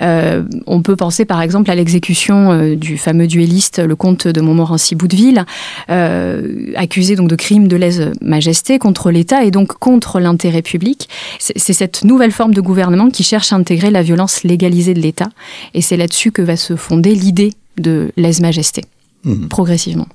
Euh, 0.00 0.42
on 0.66 0.82
peut 0.82 0.96
penser 0.96 1.24
par 1.24 1.40
exemple 1.40 1.70
à 1.70 1.74
l'exécution 1.74 2.52
euh, 2.52 2.76
du 2.76 2.98
fameux 2.98 3.26
duelliste, 3.26 3.78
le 3.78 3.96
comte 3.96 4.28
de 4.28 4.40
Montmorency-Bouteville, 4.40 5.44
euh, 5.90 6.72
accusé 6.76 7.16
donc 7.16 7.28
de 7.28 7.36
crimes 7.36 7.68
de 7.68 7.76
lèse-majesté 7.76 8.78
contre 8.78 9.10
l'État 9.10 9.44
et 9.44 9.50
donc 9.50 9.74
contre 9.74 10.20
l'intérêt 10.20 10.62
public. 10.62 11.08
C'est 11.38 11.72
cette 11.72 12.04
nouvelle 12.04 12.32
forme 12.32 12.52
de 12.52 12.60
gouvernement 12.60 13.10
qui 13.10 13.22
cherche 13.22 13.52
à 13.52 13.56
intégrer 13.56 13.90
la 13.90 14.02
violence 14.02 14.44
légalisée 14.44 14.94
de 14.94 15.00
l'État 15.00 15.28
et 15.74 15.80
c'est 15.80 15.96
là-dessus 15.96 16.32
que 16.32 16.42
va 16.42 16.56
se 16.56 16.76
fonder 16.76 17.14
l'idée 17.14 17.52
de 17.78 18.12
lèse-majesté, 18.16 18.84
mmh. 19.24 19.48
progressivement. 19.48 20.08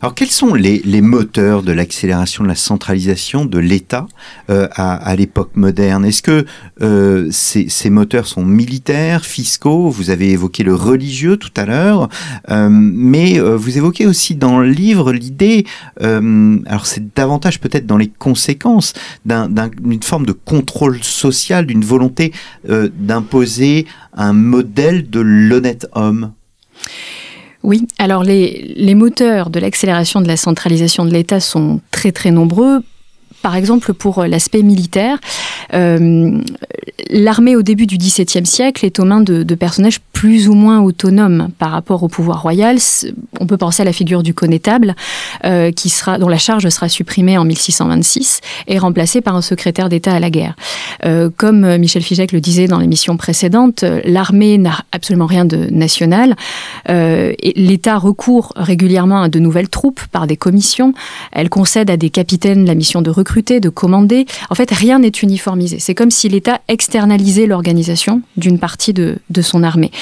Alors 0.00 0.14
quels 0.14 0.30
sont 0.30 0.54
les, 0.54 1.00
moteurs 1.00 1.62
de 1.62 1.72
l'accélération 1.72 2.44
de 2.44 2.48
la 2.48 2.54
centralisation 2.54 3.44
de 3.44 3.58
l'État 3.58 4.06
euh, 4.50 4.68
à, 4.72 5.14
l'époque 5.16 5.50
moderne? 5.56 6.04
Est-ce 6.04 6.22
que 6.22 6.46
euh, 6.82 7.28
ces, 7.30 7.90
moteurs 7.90 8.26
sont 8.26 8.44
militaires, 8.44 9.24
fiscaux? 9.24 9.90
Vous 9.90 10.10
avez 10.10 10.30
évoqué 10.30 10.62
le 10.62 10.74
religieux 10.74 11.36
tout 11.36 11.50
à 11.56 11.66
l'heure, 11.66 12.08
euh, 12.50 12.68
mais 12.70 13.38
vous 13.38 13.76
évoquez 13.76 14.06
aussi 14.06 14.34
dans 14.34 14.60
le 14.60 14.68
livre 14.68 15.12
l'idée, 15.12 15.66
alors 16.00 16.86
c'est 16.86 17.14
davantage 17.14 17.60
peut-être 17.60 17.86
dans 17.86 17.96
les 17.96 18.08
conséquences 18.08 18.92
d'une 19.24 20.02
forme 20.02 20.26
de 20.26 20.32
contrôle 20.32 21.02
social, 21.02 21.66
d'une 21.66 21.84
volonté 21.84 22.32
d'imposer 22.64 23.86
un 24.14 24.32
modèle 24.32 25.10
de 25.10 25.20
l'honnête 25.20 25.86
homme. 25.92 26.32
Oui, 27.62 27.86
alors 27.98 28.22
les, 28.22 28.94
moteurs 28.94 29.50
de 29.50 29.58
l'accélération 29.58 30.20
de 30.20 30.28
la 30.28 30.36
centralisation 30.36 31.04
de 31.04 31.10
l'État 31.10 31.40
sont 31.40 31.80
très 31.90 32.12
très 32.12 32.30
nombreux. 32.30 32.80
Par 33.42 33.54
exemple, 33.54 33.94
pour 33.94 34.24
l'aspect 34.24 34.62
militaire, 34.62 35.18
euh, 35.74 36.40
l'armée 37.10 37.56
au 37.56 37.62
début 37.62 37.86
du 37.86 37.96
XVIIe 37.96 38.46
siècle 38.46 38.84
est 38.84 38.98
aux 38.98 39.04
mains 39.04 39.20
de 39.20 39.54
personnages 39.54 40.00
plus 40.18 40.48
ou 40.48 40.54
moins 40.54 40.80
autonome 40.80 41.50
par 41.60 41.70
rapport 41.70 42.02
au 42.02 42.08
pouvoir 42.08 42.42
royal. 42.42 42.78
On 43.38 43.46
peut 43.46 43.56
penser 43.56 43.82
à 43.82 43.84
la 43.84 43.92
figure 43.92 44.24
du 44.24 44.34
connétable, 44.34 44.96
euh, 45.44 45.70
qui 45.70 45.90
sera, 45.90 46.18
dont 46.18 46.26
la 46.26 46.38
charge 46.38 46.68
sera 46.70 46.88
supprimée 46.88 47.38
en 47.38 47.44
1626 47.44 48.40
et 48.66 48.80
remplacée 48.80 49.20
par 49.20 49.36
un 49.36 49.42
secrétaire 49.42 49.88
d'État 49.88 50.12
à 50.12 50.18
la 50.18 50.30
guerre. 50.30 50.56
Euh, 51.04 51.30
comme 51.36 51.76
Michel 51.76 52.02
Fijek 52.02 52.32
le 52.32 52.40
disait 52.40 52.66
dans 52.66 52.80
l'émission 52.80 53.16
précédente, 53.16 53.84
l'armée 54.04 54.58
n'a 54.58 54.80
absolument 54.90 55.26
rien 55.26 55.44
de 55.44 55.68
national. 55.70 56.34
Euh, 56.88 57.32
L'État 57.54 57.96
recourt 57.96 58.52
régulièrement 58.56 59.22
à 59.22 59.28
de 59.28 59.38
nouvelles 59.38 59.68
troupes 59.68 60.00
par 60.10 60.26
des 60.26 60.36
commissions. 60.36 60.94
Elle 61.30 61.48
concède 61.48 61.90
à 61.90 61.96
des 61.96 62.10
capitaines 62.10 62.66
la 62.66 62.74
mission 62.74 63.02
de 63.02 63.10
recruter, 63.10 63.60
de 63.60 63.68
commander. 63.68 64.26
En 64.50 64.56
fait, 64.56 64.72
rien 64.72 64.98
n'est 64.98 65.12
uniformisé. 65.22 65.78
C'est 65.78 65.94
comme 65.94 66.10
si 66.10 66.28
l'État 66.28 66.60
externalisait 66.66 67.46
l'organisation 67.46 68.20
d'une 68.36 68.58
partie 68.58 68.92
de, 68.92 69.18
de 69.30 69.42
son 69.42 69.62
armée. 69.62 69.92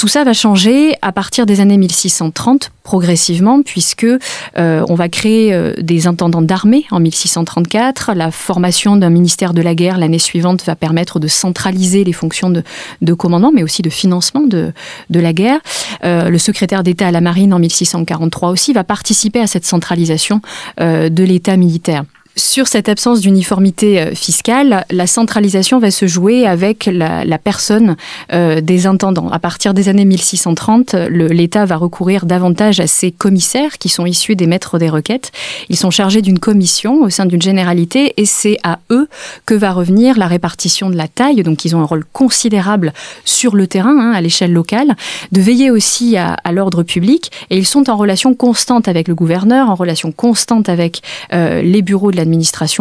Tout 0.00 0.08
ça 0.08 0.24
va 0.24 0.32
changer 0.32 0.94
à 1.02 1.12
partir 1.12 1.44
des 1.44 1.60
années 1.60 1.76
1630 1.76 2.70
progressivement 2.84 3.60
puisque 3.60 4.06
euh, 4.06 4.84
on 4.88 4.94
va 4.94 5.10
créer 5.10 5.52
euh, 5.52 5.74
des 5.78 6.06
intendants 6.06 6.40
d'armée 6.40 6.86
en 6.90 7.00
1634. 7.00 8.12
La 8.14 8.30
formation 8.30 8.96
d'un 8.96 9.10
ministère 9.10 9.52
de 9.52 9.60
la 9.60 9.74
guerre 9.74 9.98
l'année 9.98 10.18
suivante 10.18 10.64
va 10.64 10.74
permettre 10.74 11.20
de 11.20 11.28
centraliser 11.28 12.02
les 12.02 12.14
fonctions 12.14 12.48
de, 12.48 12.62
de 13.02 13.12
commandement 13.12 13.52
mais 13.52 13.62
aussi 13.62 13.82
de 13.82 13.90
financement 13.90 14.40
de, 14.40 14.72
la 15.10 15.32
guerre. 15.34 15.60
Euh, 16.02 16.30
le 16.30 16.38
secrétaire 16.38 16.82
d'État 16.82 17.08
à 17.08 17.10
la 17.10 17.20
marine 17.20 17.52
en 17.52 17.58
1643 17.58 18.48
aussi 18.48 18.72
va 18.72 18.84
participer 18.84 19.40
à 19.40 19.46
cette 19.46 19.66
centralisation 19.66 20.40
de 20.78 21.24
l'État 21.24 21.58
militaire. 21.58 22.04
Sur 22.36 22.68
cette 22.68 22.88
absence 22.88 23.20
d'uniformité 23.20 24.00
euh, 24.00 24.14
fiscale, 24.14 24.84
la 24.90 25.06
centralisation 25.08 25.80
va 25.80 25.90
se 25.90 26.06
jouer 26.06 26.46
avec 26.46 26.86
la, 26.86 27.24
la 27.24 27.38
personne 27.38 27.96
euh, 28.32 28.60
des 28.60 28.86
intendants. 28.86 29.28
À 29.30 29.40
partir 29.40 29.74
des 29.74 29.88
années 29.88 30.04
1630, 30.04 30.94
l'État 31.10 31.64
va 31.64 31.76
recourir 31.76 32.26
davantage 32.26 32.78
à 32.78 32.86
ses 32.86 33.10
commissaires 33.10 33.78
qui 33.78 33.88
sont 33.88 34.06
issus 34.06 34.36
des 34.36 34.46
maîtres 34.46 34.78
des 34.78 34.88
requêtes. 34.88 35.32
Ils 35.68 35.76
sont 35.76 35.90
chargés 35.90 36.22
d'une 36.22 36.38
commission 36.38 37.02
au 37.02 37.10
sein 37.10 37.26
d'une 37.26 37.42
généralité 37.42 38.14
et 38.16 38.26
c'est 38.26 38.58
à 38.62 38.78
eux 38.90 39.08
que 39.44 39.54
va 39.54 39.72
revenir 39.72 40.16
la 40.16 40.28
répartition 40.28 40.88
de 40.88 40.96
la 40.96 41.08
taille. 41.08 41.42
Donc 41.42 41.64
ils 41.64 41.74
ont 41.74 41.80
un 41.80 41.84
rôle 41.86 42.04
considérable 42.12 42.92
sur 43.24 43.56
le 43.56 43.66
terrain, 43.66 43.98
hein, 43.98 44.12
à 44.12 44.20
l'échelle 44.20 44.52
locale, 44.52 44.94
de 45.32 45.40
veiller 45.40 45.70
aussi 45.70 46.16
à, 46.16 46.36
l'ordre 46.52 46.84
public 46.84 47.30
et 47.50 47.58
ils 47.58 47.66
sont 47.66 47.90
en 47.90 47.96
relation 47.96 48.34
constante 48.34 48.86
avec 48.86 49.08
le 49.08 49.14
gouverneur, 49.14 49.68
en 49.68 49.74
relation 49.74 50.12
constante 50.12 50.68
avec 50.68 51.02
euh, 51.32 51.62
les 51.62 51.82
bureaux 51.82 52.12
de 52.12 52.16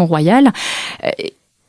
royale. 0.05 0.51
Euh, 1.03 1.09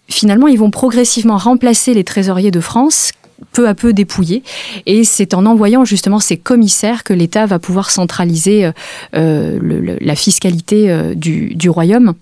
finalement, 0.08 0.49
ils 0.49 0.58
vont 0.58 0.70
progressivement 0.70 1.37
remplacer 1.37 1.94
les 1.94 2.04
trésoriers 2.04 2.50
de 2.50 2.60
France 2.60 3.12
peu 3.52 3.68
à 3.68 3.75
peu 3.75 3.92
dépouillés. 3.92 4.42
Et 4.87 5.04
c'est 5.04 5.32
en 5.32 5.46
envoyant 5.46 5.84
justement 5.84 6.20
ces 6.20 6.37
commissaires 6.37 7.04
que 7.04 7.14
l'État 7.14 7.46
va 7.46 7.58
pouvoir 7.58 7.90
centraliser 7.90 8.66
euh, 8.66 8.72
euh 9.14 9.96
la 10.00 10.14
fiscalité 10.14 11.14
du, 11.14 11.70
royaume. 11.70 12.14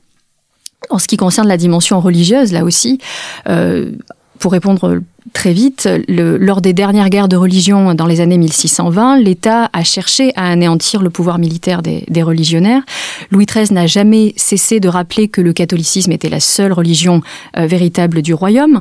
En 0.90 0.98
ce 0.98 1.08
qui 1.08 1.16
concerne 1.16 1.48
la 1.48 1.56
dimension 1.56 2.00
religieuse, 2.00 2.52
là 2.52 2.62
aussi, 2.64 3.00
pour 4.38 4.52
répondre 4.52 5.00
très 5.32 5.52
vite, 5.52 5.88
le, 6.08 6.36
lors 6.36 6.60
des 6.60 6.72
dernières 6.72 7.10
guerres 7.10 7.28
de 7.28 7.36
religion 7.36 7.94
dans 7.94 8.06
les 8.06 8.20
années 8.20 8.38
1620, 8.38 9.18
l'État 9.18 9.68
a 9.72 9.84
cherché 9.84 10.32
à 10.36 10.48
anéantir 10.50 11.02
le 11.02 11.10
pouvoir 11.10 11.38
militaire 11.38 11.82
des, 11.82 12.04
des 12.08 12.22
religionnaires. 12.22 12.82
Louis 13.30 13.46
XIII 13.46 13.72
n'a 13.72 13.86
jamais 13.86 14.32
cessé 14.36 14.80
de 14.80 14.88
rappeler 14.88 15.28
que 15.28 15.40
le 15.40 15.52
catholicisme 15.52 16.12
était 16.12 16.28
la 16.28 16.40
seule 16.40 16.72
religion 16.72 17.20
euh, 17.56 17.66
véritable 17.66 18.22
du 18.22 18.34
royaume. 18.34 18.80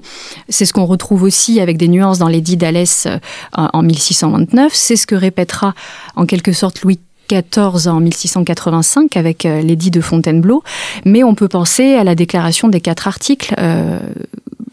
C'est 0.50 0.66
ce 0.66 0.74
qu'on 0.74 0.86
retrouve 0.86 1.24
aussi 1.24 1.60
avec 1.60 1.78
des 1.78 1.88
nuances 1.88 2.20
dans 2.20 2.30
l'édit 2.30 2.58
d'Alès 2.58 3.08
euh, 3.08 3.18
en 3.54 3.82
1629. 3.82 4.74
C'est 4.74 4.96
ce 4.96 5.08
que 5.08 5.16
répétera 5.16 5.74
en 6.16 6.26
quelque 6.26 6.54
sorte 6.54 6.82
Louis 6.82 7.00
14 7.28 7.88
en 7.88 8.00
1685 8.00 9.18
avec 9.18 9.46
euh, 9.46 9.62
l'édit 9.62 9.92
de 9.92 10.02
Fontainebleau, 10.02 10.64
mais 11.06 11.24
on 11.24 11.36
peut 11.36 11.48
penser 11.48 11.96
à 11.96 12.04
la 12.04 12.16
déclaration 12.16 12.68
des 12.70 12.82
quatre 12.82 13.08
articles 13.08 13.54
euh, 13.60 14.00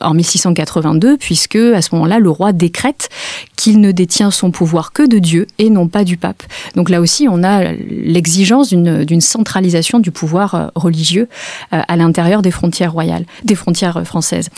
en 0.00 0.14
1682, 0.14 1.16
puisque 1.16 1.56
à 1.56 1.82
ce 1.82 1.94
moment-là, 1.94 2.18
le 2.18 2.30
roi 2.30 2.52
décrète 2.52 3.08
qu'il 3.56 3.80
ne 3.80 3.92
détient 3.92 4.30
son 4.30 4.50
pouvoir 4.50 4.92
que 4.92 5.06
de 5.06 5.18
Dieu 5.18 5.46
et 5.58 5.70
non 5.70 5.88
pas 5.88 6.04
du 6.04 6.16
pape. 6.16 6.42
Donc 6.74 6.90
là 6.90 7.00
aussi, 7.00 7.26
on 7.28 7.42
a 7.42 7.72
l'exigence 7.72 8.70
d'une 8.70 9.20
centralisation 9.20 9.98
du 9.98 10.10
pouvoir 10.10 10.54
euh, 10.54 10.66
religieux 10.74 11.28
euh, 11.72 11.80
à 11.86 11.96
l'intérieur 11.96 12.42
des 12.42 12.50
frontières 12.50 12.92
royales, 12.92 13.24
des 13.44 13.54
frontières 13.54 14.02
françaises. 14.04 14.50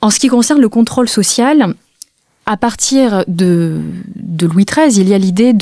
En 0.00 0.10
ce 0.10 0.20
qui 0.20 0.28
concerne 0.28 0.60
le 0.60 0.68
contrôle 0.68 1.08
social, 1.08 1.74
à 2.46 2.56
partir 2.56 3.24
de, 3.26 3.80
de 4.16 4.46
Louis 4.46 4.64
XIII, 4.64 5.00
il 5.00 5.08
y 5.08 5.14
a 5.14 5.18
l'idée 5.18 5.52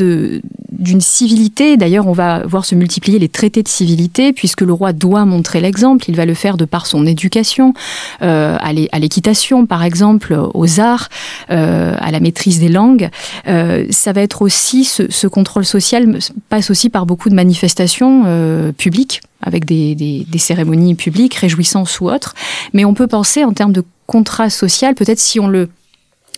d'une 0.79 1.01
civilité. 1.01 1.77
D'ailleurs, 1.77 2.07
on 2.07 2.13
va 2.13 2.47
voir 2.47 2.65
se 2.65 2.75
multiplier 2.75 3.19
les 3.19 3.29
traités 3.29 3.63
de 3.63 3.69
civilité, 3.69 4.33
puisque 4.33 4.63
le 4.63 4.73
roi 4.73 4.93
doit 4.93 5.25
montrer 5.25 5.61
l'exemple. 5.61 6.05
Il 6.09 6.17
va 6.17 6.25
le 6.27 6.35
faire 6.35 6.57
de 6.57 6.65
par 6.65 6.87
son 6.87 7.07
éducation, 7.07 7.75
euh, 8.23 8.57
à 8.61 8.99
l'équitation, 8.99 9.67
par 9.67 9.83
exemple, 9.83 10.39
aux 10.55 10.81
arts, 10.81 11.09
euh, 11.51 11.95
à 11.99 12.11
la 12.11 12.21
maîtrise 12.21 12.61
des 12.61 12.69
langues. 12.69 13.11
Euh, 13.49 13.87
ça 13.91 14.13
va 14.13 14.23
être 14.23 14.43
aussi, 14.43 14.85
ce, 14.85 15.11
ce, 15.11 15.27
contrôle 15.27 15.65
social 15.65 16.19
passe 16.49 16.71
aussi 16.71 16.89
par 16.89 17.07
beaucoup 17.07 17.29
de 17.29 17.35
manifestations 17.35 18.25
euh, 18.27 18.73
publiques 18.73 19.23
avec 19.43 19.65
des, 19.65 19.95
des, 19.95 20.27
des 20.29 20.39
cérémonies 20.39 20.95
publiques, 20.95 21.35
réjouissances 21.35 22.01
ou 22.01 22.09
autres. 22.09 22.35
Mais 22.73 22.85
on 22.85 22.95
peut 22.95 23.07
penser 23.07 23.45
en 23.45 23.53
termes 23.53 23.73
de 23.73 23.85
contrat 24.07 24.51
social, 24.51 24.95
peut-être 24.95 25.19
si 25.19 25.41
on 25.41 25.49
le 25.49 25.69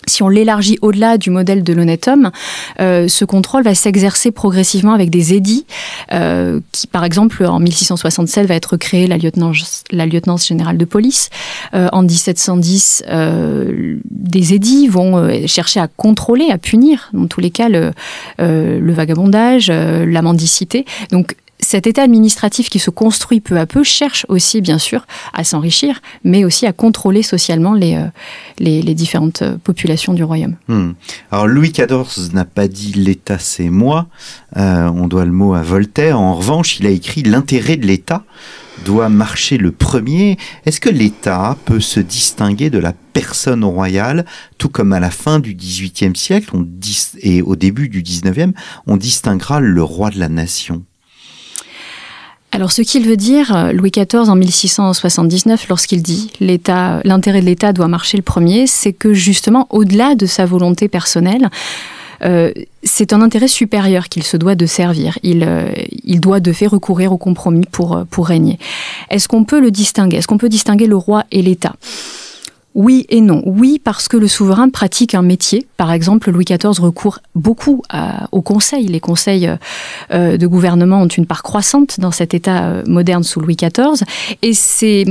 si 0.07 0.23
on 0.23 0.29
l'élargit 0.29 0.79
au-delà 0.83 1.19
du 1.19 1.31
modèle 1.31 1.63
de 1.63 1.73
l'honnête 1.73 2.09
homme, 2.09 2.31
euh, 2.81 3.09
ce 3.09 3.25
contrôle 3.25 3.63
va 3.63 3.75
s'exercer 3.75 4.31
progressivement 4.31 4.93
avec 4.93 5.11
des 5.11 5.35
édits, 5.35 5.67
euh, 6.13 6.61
qui 6.73 6.87
par 6.87 7.05
exemple 7.05 7.45
en 7.45 7.59
1667 7.59 8.47
va 8.47 8.55
être 8.55 8.77
créée 8.77 9.07
la 9.07 9.19
lieutenance, 9.19 9.85
la 9.91 10.07
générale 10.09 10.79
de 10.79 10.85
police. 10.85 11.31
Euh, 11.75 11.89
en 11.93 12.03
1710, 12.03 13.05
euh, 13.09 13.97
des 14.11 14.55
édits 14.55 14.89
vont 14.89 15.29
chercher 15.47 15.81
à 15.81 15.89
contrôler, 15.89 16.49
à 16.51 16.59
punir, 16.59 17.11
dans 17.13 17.27
tous 17.27 17.41
les 17.41 17.51
cas, 17.51 17.69
le, 17.69 17.93
le 18.39 18.93
vagabondage, 18.93 19.71
la 19.71 20.23
mendicité. 20.23 20.85
Donc 21.11 21.35
cet 21.61 21.87
état 21.87 22.03
administratif 22.03 22.71
qui 22.71 22.79
se 22.79 22.91
construit 22.91 23.41
peu 23.41 23.59
à 23.59 23.67
peu 23.67 23.83
cherche 23.83 24.25
aussi, 24.29 24.61
bien 24.61 24.79
sûr, 24.79 25.07
à 25.33 25.45
s'enrichir, 25.45 26.01
mais 26.25 26.45
aussi 26.45 26.67
à 26.67 26.73
contrôler 26.73 27.23
socialement 27.23 27.75
les, 27.75 27.97
euh, 27.97 28.95
différentes 28.95 29.43
euh, 29.43 29.57
populations 29.59 30.15
du 30.15 30.23
royaume. 30.23 30.57
Hmm. 30.69 30.93
Alors 31.31 31.47
Louis 31.47 31.73
XIV 31.73 32.33
n'a 32.33 32.45
pas 32.45 32.69
dit 32.69 32.93
l'État 32.93 33.39
c'est 33.39 33.71
moi, 33.71 34.07
euh, 34.57 34.89
on 34.89 35.09
doit 35.09 35.25
le 35.25 35.33
mot 35.33 35.55
à 35.55 35.63
Voltaire. 35.63 36.21
En 36.21 36.35
revanche, 36.35 36.79
il 36.81 36.87
a 36.87 36.91
écrit 36.91 37.23
l'intérêt 37.23 37.77
de 37.77 37.87
l'État 37.87 38.25
doit 38.85 39.09
marcher 39.09 39.59
le 39.59 39.73
premier. 39.73 40.37
Est-ce 40.65 40.81
que 40.81 40.89
l'État 40.89 41.57
peut 41.65 41.81
se 41.81 41.99
distinguer 41.99 42.71
de 42.71 42.79
la 42.79 42.93
personne 43.13 43.65
royale, 43.65 44.25
tout 44.57 44.69
comme 44.69 44.93
à 44.93 45.01
la 45.01 45.11
fin 45.11 45.41
du 45.41 45.55
XVIIIe 45.55 46.15
siècle 46.15 46.51
on 46.55 46.65
et 47.21 47.43
au 47.43 47.57
début 47.57 47.89
du 47.89 48.03
XIXe, 48.03 48.53
on 48.87 48.97
distinguera 48.97 49.59
le 49.59 49.83
roi 49.83 50.11
de 50.11 50.21
la 50.21 50.29
nation 50.29 50.85
alors, 52.51 52.73
ce 52.73 52.81
qu'il 52.81 53.07
veut 53.07 53.17
dire, 53.17 53.55
euh, 53.55 53.73
Louis 53.73 53.91
XIV 53.91 54.31
en 54.31 54.35
1679, 54.35 55.69
lorsqu'il 55.69 56.03
dit 56.03 56.31
l'intérêt 56.41 57.41
de 57.41 57.47
l'État 57.47 57.73
doit 57.73 57.89
marcher 57.89 58.17
le 58.17 58.23
premier, 58.23 58.67
c'est 58.67 58.95
que 58.95 59.13
justement, 59.13 59.67
au-delà 59.71 60.15
de 60.15 60.25
sa 60.25 60.47
volonté 60.47 60.89
personnelle, 60.89 61.51
euh, 62.25 62.51
c'est 62.83 63.13
un 63.13 63.21
intérêt 63.21 63.49
supérieur 63.49 64.09
qu'il 64.09 64.23
se 64.23 64.37
doit 64.37 64.55
de 64.55 64.65
servir. 64.65 65.19
Il, 65.23 65.45
euh, 65.47 65.71
doit 66.07 66.41
de 66.41 66.53
fait 66.53 66.67
recourir 66.67 67.13
au 67.13 67.19
compromis 67.19 67.67
pour 67.71 68.27
régner. 68.27 68.59
Est-ce 69.11 69.29
qu'on 69.29 69.45
peut 69.45 69.61
le 69.61 69.71
distinguer? 69.71 70.17
Est-ce 70.17 70.27
qu'on 70.27 70.39
peut 70.39 70.49
distinguer 70.49 70.87
le 70.87 70.97
roi 70.97 71.25
et 71.31 71.43
l'État? 71.43 71.77
Oui 72.79 73.07
et 73.09 73.21
non. 73.21 73.43
Oui, 73.45 73.81
parce 73.83 74.07
que 74.07 74.17
le 74.17 74.29
souverain 74.29 74.69
pratique 74.69 75.17
un 75.17 75.23
métier. 75.23 75.67
Par 75.77 75.91
exemple, 75.91 76.31
Louis 76.31 76.45
XIV 76.45 76.81
recourt 76.81 77.19
beaucoup 77.35 77.83
à, 77.89 78.29
au 78.31 78.41
conseil. 78.41 78.87
Les 78.87 79.01
conseils 79.01 79.51
euh, 80.13 80.37
de 80.37 80.47
gouvernement 80.47 81.03
ont 81.03 81.09
une 81.09 81.27
part 81.27 81.43
croissante 81.43 81.99
dans 81.99 82.13
cet 82.13 82.35
État 82.35 82.67
euh, 82.67 82.85
moderne 82.87 83.25
sous 83.25 83.41
Louis 83.41 83.57
XIV. 83.57 84.05
Et 84.43 84.55
c'est 84.55 85.05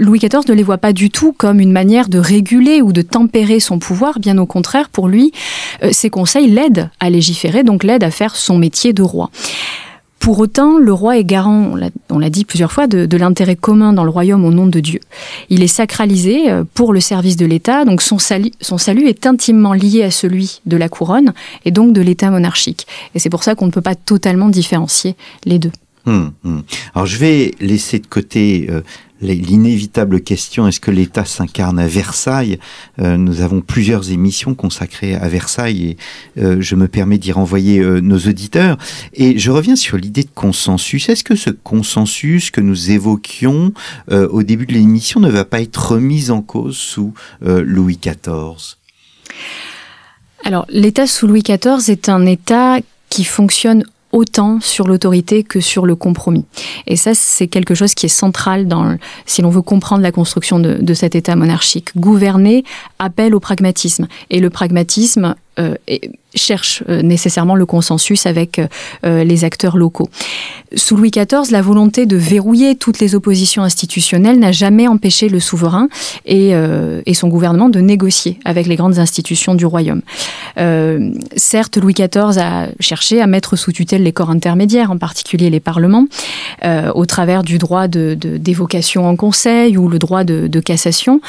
Louis 0.00 0.18
XIV 0.18 0.40
ne 0.48 0.54
les 0.54 0.64
voit 0.64 0.78
pas 0.78 0.92
du 0.92 1.08
tout 1.08 1.32
comme 1.32 1.60
une 1.60 1.70
manière 1.70 2.08
de 2.08 2.18
réguler 2.18 2.82
ou 2.82 2.92
de 2.92 3.02
tempérer 3.02 3.60
son 3.60 3.78
pouvoir. 3.78 4.18
Bien 4.18 4.36
au 4.36 4.46
contraire, 4.46 4.88
pour 4.88 5.06
lui, 5.06 5.30
euh, 5.84 5.90
ces 5.92 6.10
conseils 6.10 6.48
l'aident 6.48 6.90
à 6.98 7.10
légiférer, 7.10 7.62
donc 7.62 7.84
l'aident 7.84 8.02
à 8.02 8.10
faire 8.10 8.34
son 8.34 8.58
métier 8.58 8.92
de 8.92 9.02
roi. 9.02 9.30
Pour 10.24 10.38
autant, 10.38 10.78
le 10.78 10.90
roi 10.90 11.18
est 11.18 11.24
garant, 11.24 11.74
on 12.08 12.18
l'a 12.18 12.30
dit 12.30 12.46
plusieurs 12.46 12.72
fois, 12.72 12.86
de, 12.86 13.16
l'intérêt 13.18 13.56
commun 13.56 13.92
dans 13.92 14.04
le 14.04 14.10
royaume 14.10 14.46
au 14.46 14.52
nom 14.52 14.66
de 14.66 14.80
Dieu. 14.80 15.00
Il 15.50 15.62
est 15.62 15.66
sacralisé 15.66 16.50
euh, 16.50 16.64
pour 16.72 16.94
le 16.94 17.00
service 17.00 17.36
de 17.36 17.44
l'État, 17.44 17.84
donc 17.84 18.00
son 18.00 18.18
salut, 18.18 18.50
son 18.62 18.78
salut 18.78 19.06
est 19.06 19.26
intimement 19.26 19.74
lié 19.74 20.02
à 20.02 20.10
celui 20.10 20.62
de 20.64 20.78
la 20.78 20.88
couronne 20.88 21.34
et 21.66 21.70
donc 21.70 21.92
de 21.92 22.00
l'État 22.00 22.30
monarchique. 22.30 22.86
Et 23.14 23.18
c'est 23.18 23.28
pour 23.28 23.42
ça 23.42 23.54
qu'on 23.54 23.66
ne 23.66 23.70
peut 23.70 23.82
pas 23.82 23.94
totalement 23.94 24.48
différencier 24.48 25.14
les 25.44 25.58
deux. 25.58 25.72
Hum, 26.06 26.32
hum. 26.42 26.62
Alors 26.94 27.04
je 27.04 27.18
vais 27.18 27.50
laisser 27.60 27.98
de 27.98 28.06
côté 28.06 28.68
euh, 28.70 28.80
l'inévitable 29.24 30.20
question 30.20 30.68
est-ce 30.68 30.80
que 30.80 30.90
l'État 30.90 31.24
s'incarne 31.24 31.78
à 31.78 31.86
Versailles? 31.86 32.58
Nous 32.98 33.40
avons 33.40 33.60
plusieurs 33.60 34.10
émissions 34.10 34.54
consacrées 34.54 35.14
à 35.14 35.28
Versailles 35.28 35.96
et 36.36 36.60
je 36.60 36.74
me 36.74 36.88
permets 36.88 37.18
d'y 37.18 37.32
renvoyer 37.32 37.80
nos 37.80 38.18
auditeurs. 38.18 38.76
Et 39.14 39.38
je 39.38 39.50
reviens 39.50 39.76
sur 39.76 39.96
l'idée 39.96 40.22
de 40.22 40.30
consensus. 40.34 41.08
Est-ce 41.08 41.24
que 41.24 41.36
ce 41.36 41.50
consensus 41.50 42.50
que 42.50 42.60
nous 42.60 42.90
évoquions 42.90 43.72
au 44.10 44.42
début 44.42 44.66
de 44.66 44.72
l'émission 44.72 45.20
ne 45.20 45.30
va 45.30 45.44
pas 45.44 45.60
être 45.60 45.92
remis 45.92 46.30
en 46.30 46.42
cause 46.42 46.76
sous 46.76 47.14
Louis 47.40 47.98
XIV 47.98 48.76
alors, 50.44 50.66
l'État 50.68 51.06
sous 51.06 51.26
Louis 51.26 51.42
XIV 51.42 51.88
est 51.88 52.10
un 52.10 52.26
État 52.26 52.78
qui 53.08 53.24
fonctionne 53.24 53.84
autant 54.14 54.60
sur 54.60 54.86
l'autorité 54.86 55.42
que 55.42 55.60
sur 55.60 55.84
le 55.84 55.96
compromis. 55.96 56.44
Et 56.86 56.96
ça, 56.96 57.14
c'est 57.14 57.48
quelque 57.48 57.74
chose 57.74 57.94
qui 57.94 58.06
est 58.06 58.08
central 58.08 58.68
dans, 58.68 58.96
si 59.26 59.42
l'on 59.42 59.50
veut 59.50 59.60
comprendre 59.60 60.02
la 60.02 60.12
construction 60.12 60.60
de, 60.60 60.74
de, 60.80 60.94
cet 60.94 61.16
État 61.16 61.34
monarchique. 61.34 61.88
Gouverner 61.96 62.64
appelle 63.00 63.34
au 63.34 63.40
pragmatisme. 63.40 64.06
Et 64.30 64.38
le 64.38 64.50
pragmatisme 64.50 65.34
euh, 65.60 65.76
cherche 66.36 66.82
euh, 66.88 67.00
nécessairement 67.00 67.54
le 67.54 67.64
consensus 67.64 68.26
avec 68.26 68.60
euh, 69.04 69.22
les 69.22 69.44
acteurs 69.44 69.76
locaux. 69.76 70.08
Sous 70.74 70.96
Louis 70.96 71.12
XIV, 71.12 71.52
la 71.52 71.62
volonté 71.62 72.06
de 72.06 72.16
verrouiller 72.16 72.74
toutes 72.74 72.98
les 72.98 73.14
oppositions 73.14 73.62
institutionnelles 73.62 74.40
n'a 74.40 74.50
jamais 74.50 74.88
empêché 74.88 75.28
le 75.28 75.38
souverain 75.38 75.88
et, 76.26 76.50
et, 77.06 77.14
son 77.14 77.28
gouvernement 77.28 77.68
de 77.68 77.78
négocier 77.78 78.40
avec 78.44 78.66
les 78.66 78.74
grandes 78.74 78.98
institutions 78.98 79.54
du 79.54 79.66
royaume. 79.66 80.00
certes, 81.36 81.76
Louis 81.76 81.94
XIV 81.94 82.38
a 82.38 82.66
cherché 82.80 83.20
à 83.20 83.28
mettre 83.28 83.54
sous 83.54 83.70
tutelle 83.70 84.02
les 84.02 84.10
corps 84.10 84.30
intermédiaires, 84.30 84.90
en 84.90 84.98
particulier 84.98 85.48
les 85.48 85.60
parlements, 85.60 86.06
au 86.64 87.06
travers 87.06 87.44
du 87.44 87.58
droit 87.58 87.86
d'évocation 87.86 89.06
en 89.06 89.14
conseil 89.14 89.78
ou 89.78 89.88
le 89.88 90.00
droit 90.00 90.24
de, 90.24 90.48
de 90.48 90.60
cassation. 90.60 91.20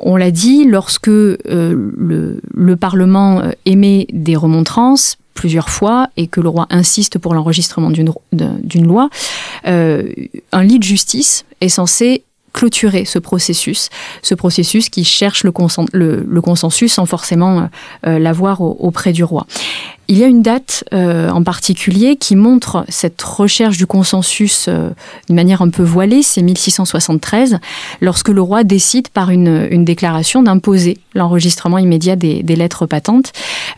On 0.00 0.14
l'a 0.14 0.30
dit, 0.30 0.64
lorsque 0.64 1.08
le, 1.08 2.40
le 2.54 2.76
Parlement 2.76 3.42
est 3.66 3.71
émet 3.72 4.06
des 4.12 4.36
remontrances 4.36 5.18
plusieurs 5.34 5.70
fois 5.70 6.08
et 6.16 6.26
que 6.26 6.40
le 6.40 6.48
roi 6.48 6.66
insiste 6.70 7.18
pour 7.18 7.34
l'enregistrement 7.34 7.90
d'une 7.90 8.86
loi, 8.86 9.08
euh, 9.66 10.12
un 10.52 10.62
lit 10.62 10.78
de 10.78 10.84
justice 10.84 11.44
est 11.60 11.68
censé 11.68 12.24
clôturer 12.52 13.04
ce 13.04 13.18
processus, 13.18 13.88
ce 14.22 14.34
processus 14.34 14.88
qui 14.88 15.04
cherche 15.04 15.44
le, 15.44 15.52
le, 16.28 16.40
consensus 16.40 16.92
sans 16.94 17.06
forcément 17.06 17.68
euh, 18.06 18.18
l'avoir 18.18 18.60
auprès 18.60 19.12
du 19.12 19.24
roi. 19.24 19.46
Il 20.08 20.18
y 20.18 20.24
a 20.24 20.26
une 20.26 20.42
date 20.42 20.84
euh, 20.92 21.30
en 21.30 21.42
particulier 21.42 22.16
qui 22.16 22.36
montre 22.36 22.84
cette 22.88 23.22
recherche 23.22 23.78
du 23.78 23.86
consensus 23.86 24.66
euh, 24.68 24.90
d'une 25.26 25.36
manière 25.36 25.62
un 25.62 25.70
peu 25.70 25.82
voilée, 25.82 26.22
c'est 26.22 26.42
1673, 26.42 27.58
lorsque 28.02 28.28
le 28.28 28.42
roi 28.42 28.62
décide 28.62 29.08
par 29.08 29.30
une, 29.30 29.68
une 29.70 29.86
déclaration 29.86 30.42
d'imposer 30.42 30.98
l'enregistrement 31.14 31.78
immédiat 31.78 32.16
des, 32.16 32.42
des, 32.42 32.56
lettres 32.56 32.84
patentes, 32.84 33.32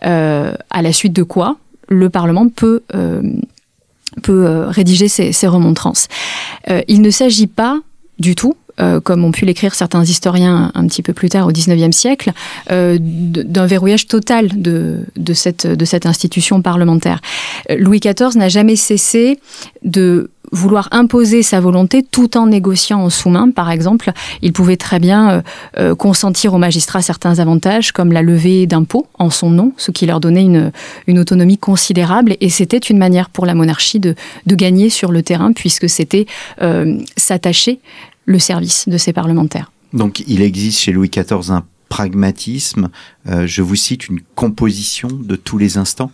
euh, 0.04 0.54
à 0.70 0.82
la 0.82 0.92
suite 0.92 1.12
de 1.12 1.22
quoi 1.22 1.56
le 1.88 2.10
Parlement 2.10 2.48
peut 2.48 2.82
peut 4.22 4.64
rédiger 4.68 5.08
ces, 5.08 5.32
ces 5.32 5.46
remontrances. 5.46 6.08
il 6.88 7.02
ne 7.02 7.10
s'agit 7.10 7.46
pas 7.46 7.80
du 8.18 8.34
tout 8.34 8.54
euh, 8.80 9.00
comme 9.00 9.24
ont 9.24 9.30
pu 9.30 9.44
l'écrire 9.44 9.72
certains 9.72 10.02
historiens 10.02 10.72
un 10.74 10.86
petit 10.88 11.02
peu 11.02 11.12
plus 11.12 11.28
tard 11.28 11.46
au 11.46 11.52
XIXe 11.52 11.96
siècle, 11.96 12.32
euh, 12.72 12.98
d'un 13.00 13.66
verrouillage 13.66 14.08
total 14.08 14.60
de, 14.60 15.04
de, 15.14 15.32
cette, 15.32 15.64
de 15.64 15.84
cette 15.84 16.06
institution 16.06 16.60
parlementaire. 16.60 17.20
Euh, 17.70 17.76
Louis 17.78 18.00
XIV 18.00 18.36
n'a 18.36 18.48
jamais 18.48 18.74
cessé 18.74 19.38
de 19.84 20.30
vouloir 20.50 20.88
imposer 20.90 21.44
sa 21.44 21.60
volonté 21.60 22.02
tout 22.02 22.36
en 22.36 22.48
négociant 22.48 23.00
en 23.00 23.10
sous-main. 23.10 23.50
Par 23.50 23.70
exemple, 23.70 24.12
il 24.42 24.52
pouvait 24.52 24.76
très 24.76 25.00
bien 25.00 25.42
consentir 25.98 26.54
aux 26.54 26.58
magistrats 26.58 27.02
certains 27.02 27.40
avantages, 27.40 27.90
comme 27.90 28.12
la 28.12 28.22
levée 28.22 28.66
d'impôts 28.66 29.08
en 29.18 29.30
son 29.30 29.50
nom, 29.50 29.72
ce 29.78 29.90
qui 29.90 30.06
leur 30.06 30.20
donnait 30.20 30.44
une, 30.44 30.70
une 31.08 31.18
autonomie 31.18 31.58
considérable. 31.58 32.36
Et 32.40 32.50
c'était 32.50 32.78
une 32.78 32.98
manière 32.98 33.30
pour 33.30 33.46
la 33.46 33.54
monarchie 33.54 33.98
de, 33.98 34.14
de 34.46 34.54
gagner 34.54 34.90
sur 34.90 35.10
le 35.10 35.22
terrain, 35.24 35.52
puisque 35.52 35.88
c'était 35.88 36.26
s'attacher 37.16 37.80
le 38.24 38.38
service 38.38 38.88
de 38.88 38.98
ces 38.98 39.12
parlementaires. 39.12 39.70
Donc 39.92 40.24
il 40.26 40.42
existe 40.42 40.80
chez 40.80 40.92
Louis 40.92 41.08
XIV 41.08 41.50
un 41.50 41.64
pragmatisme, 41.88 42.88
euh, 43.28 43.46
je 43.46 43.62
vous 43.62 43.76
cite 43.76 44.08
une 44.08 44.20
composition 44.34 45.08
de 45.08 45.36
tous 45.36 45.58
les 45.58 45.78
instants 45.78 46.10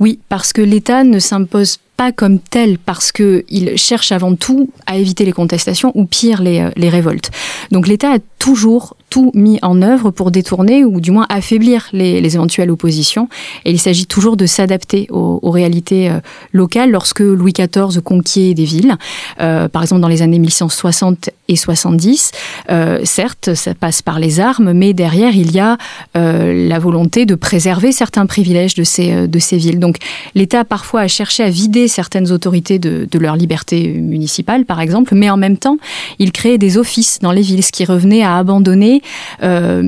Oui, 0.00 0.18
parce 0.30 0.52
que 0.54 0.62
l'État 0.62 1.04
ne 1.04 1.18
s'impose 1.18 1.78
pas 1.96 2.12
comme 2.12 2.38
tel 2.38 2.78
parce 2.78 3.12
qu'il 3.12 3.76
cherche 3.76 4.12
avant 4.12 4.34
tout 4.34 4.70
à 4.86 4.96
éviter 4.96 5.24
les 5.24 5.32
contestations 5.32 5.92
ou 5.94 6.06
pire 6.06 6.42
les, 6.42 6.60
euh, 6.60 6.70
les 6.76 6.88
révoltes. 6.88 7.30
Donc 7.70 7.86
l'État 7.86 8.12
a 8.12 8.18
toujours 8.38 8.96
mis 9.34 9.58
en 9.62 9.82
œuvre 9.82 10.10
pour 10.10 10.30
détourner 10.30 10.84
ou 10.84 11.00
du 11.00 11.10
moins 11.10 11.26
affaiblir 11.28 11.88
les, 11.92 12.20
les 12.20 12.34
éventuelles 12.34 12.70
oppositions. 12.70 13.28
Et 13.64 13.70
il 13.70 13.80
s'agit 13.80 14.06
toujours 14.06 14.36
de 14.36 14.46
s'adapter 14.46 15.06
aux, 15.10 15.38
aux, 15.42 15.50
réalités 15.50 16.08
euh, 16.10 16.20
locales. 16.52 16.90
Lorsque 16.90 17.20
Louis 17.20 17.52
XIV 17.52 18.00
conquiert 18.02 18.54
des 18.54 18.64
villes, 18.64 18.96
euh, 19.40 19.68
par 19.68 19.82
exemple 19.82 20.00
dans 20.00 20.08
les 20.08 20.22
années 20.22 20.38
1160 20.38 21.30
et 21.48 21.56
70, 21.56 22.32
euh, 22.70 23.00
certes, 23.04 23.54
ça 23.54 23.74
passe 23.74 24.02
par 24.02 24.18
les 24.18 24.40
armes, 24.40 24.72
mais 24.72 24.92
derrière, 24.92 25.34
il 25.34 25.52
y 25.52 25.60
a 25.60 25.78
euh, 26.16 26.68
la 26.68 26.78
volonté 26.78 27.26
de 27.26 27.34
préserver 27.34 27.92
certains 27.92 28.26
privilèges 28.26 28.74
de 28.74 28.84
ces, 28.84 29.12
euh, 29.12 29.26
de 29.26 29.38
ces 29.38 29.56
villes. 29.56 29.78
Donc 29.78 29.96
l'État 30.34 30.64
parfois 30.64 31.02
a 31.02 31.08
cherché 31.08 31.42
à 31.42 31.50
vider 31.50 31.88
certaines 31.88 32.32
autorités 32.32 32.78
de, 32.78 33.06
de 33.10 33.18
leur 33.18 33.36
liberté 33.36 33.88
municipale, 33.88 34.64
par 34.64 34.80
exemple, 34.80 35.14
mais 35.14 35.30
en 35.30 35.36
même 35.36 35.56
temps, 35.56 35.78
il 36.18 36.32
créait 36.32 36.58
des 36.58 36.78
offices 36.78 37.18
dans 37.20 37.32
les 37.32 37.42
villes, 37.42 37.62
ce 37.62 37.72
qui 37.72 37.84
revenait 37.84 38.22
à 38.22 38.36
abandonner 38.36 39.02
euh, 39.42 39.82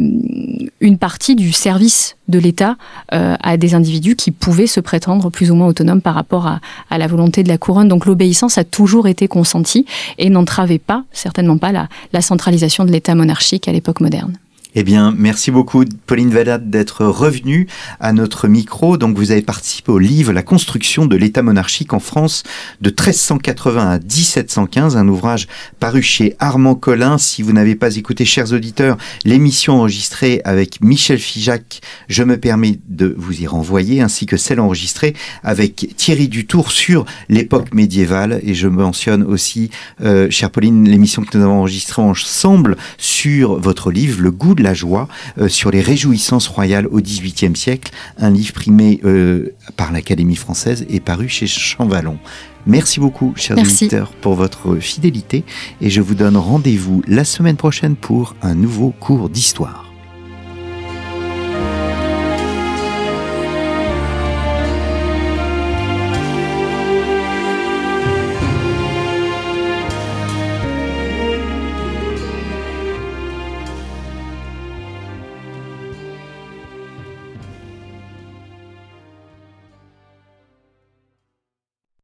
une 0.80 0.98
partie 0.98 1.34
du 1.34 1.52
service 1.52 2.16
de 2.28 2.38
l'État 2.38 2.76
euh, 3.12 3.36
à 3.42 3.56
des 3.56 3.74
individus 3.74 4.16
qui 4.16 4.30
pouvaient 4.30 4.66
se 4.66 4.80
prétendre 4.80 5.30
plus 5.30 5.50
ou 5.50 5.54
moins 5.54 5.66
autonomes 5.66 6.02
par 6.02 6.14
rapport 6.14 6.46
à, 6.46 6.98
la 6.98 7.06
volonté 7.06 7.42
de 7.42 7.48
la 7.48 7.58
couronne. 7.58 7.88
Donc 7.88 8.06
l'obéissance 8.06 8.58
a 8.58 8.64
toujours 8.64 9.08
été 9.08 9.28
consentie 9.28 9.86
et 10.18 10.30
n'entravait 10.30 10.78
pas, 10.78 11.04
certainement 11.12 11.58
pas, 11.58 11.72
la, 11.72 11.88
la 12.12 12.20
centralisation 12.20 12.84
de 12.84 12.90
l'État 12.90 13.14
monarchique 13.14 13.68
à 13.68 13.72
l'époque 13.72 14.00
moderne. 14.00 14.36
Eh 14.74 14.82
bien, 14.82 15.14
merci 15.16 15.50
beaucoup, 15.50 15.82
Pauline 16.06 16.28
Valade, 16.30 16.68
d'être 16.68 17.06
revenue 17.06 17.66
à 18.00 18.12
notre 18.12 18.48
micro. 18.48 18.98
Donc, 18.98 19.16
vous 19.16 19.30
avez 19.30 19.40
participé 19.40 19.90
au 19.90 19.98
livre 19.98 20.34
La 20.34 20.42
construction 20.42 21.06
de 21.06 21.16
l'État 21.16 21.42
monarchique 21.42 21.94
en 21.94 22.00
France 22.00 22.42
de 22.82 22.90
1380 22.90 23.90
à 23.90 23.98
1715, 23.98 24.98
un 24.98 25.08
ouvrage 25.08 25.48
paru 25.80 26.02
chez 26.02 26.36
Armand 26.38 26.74
Collin. 26.74 27.16
Si 27.16 27.42
vous 27.42 27.54
n'avez 27.54 27.76
pas 27.76 27.96
écouté, 27.96 28.26
chers 28.26 28.52
auditeurs, 28.52 28.98
l'émission 29.24 29.78
enregistrée 29.78 30.42
avec 30.44 30.82
Michel 30.82 31.18
Fijac, 31.18 31.80
je 32.08 32.22
me 32.22 32.36
permets 32.36 32.78
de 32.88 33.14
vous 33.16 33.40
y 33.40 33.46
renvoyer, 33.46 34.02
ainsi 34.02 34.26
que 34.26 34.36
celle 34.36 34.60
enregistrée 34.60 35.14
avec 35.42 35.94
Thierry 35.96 36.28
Dutour 36.28 36.72
sur 36.72 37.06
l'époque 37.30 37.72
médiévale. 37.72 38.40
Et 38.42 38.52
je 38.52 38.68
mentionne 38.68 39.22
aussi, 39.22 39.70
euh, 40.02 40.28
chère 40.28 40.50
Pauline, 40.50 40.86
l'émission 40.86 41.22
que 41.22 41.38
nous 41.38 41.44
avons 41.44 41.60
enregistrée 41.60 42.02
ensemble 42.02 42.76
sur 42.98 43.58
votre 43.58 43.90
livre, 43.90 44.20
Le 44.20 44.30
goût 44.30 44.57
de 44.58 44.62
la 44.62 44.74
joie 44.74 45.08
euh, 45.38 45.48
sur 45.48 45.70
les 45.70 45.80
réjouissances 45.80 46.48
royales 46.48 46.86
au 46.88 47.00
XVIIIe 47.00 47.56
siècle, 47.56 47.92
un 48.18 48.30
livre 48.30 48.52
primé 48.52 49.00
euh, 49.04 49.54
par 49.76 49.92
l'Académie 49.92 50.36
française 50.36 50.86
et 50.90 51.00
paru 51.00 51.28
chez 51.28 51.46
Champvallon. 51.46 52.18
Merci 52.66 53.00
beaucoup, 53.00 53.32
chers 53.36 53.56
Merci. 53.56 53.84
auditeurs, 53.84 54.12
pour 54.20 54.34
votre 54.34 54.76
fidélité 54.76 55.44
et 55.80 55.88
je 55.88 56.00
vous 56.02 56.14
donne 56.14 56.36
rendez-vous 56.36 57.02
la 57.06 57.24
semaine 57.24 57.56
prochaine 57.56 57.96
pour 57.96 58.34
un 58.42 58.54
nouveau 58.54 58.90
cours 58.90 59.30
d'histoire. 59.30 59.87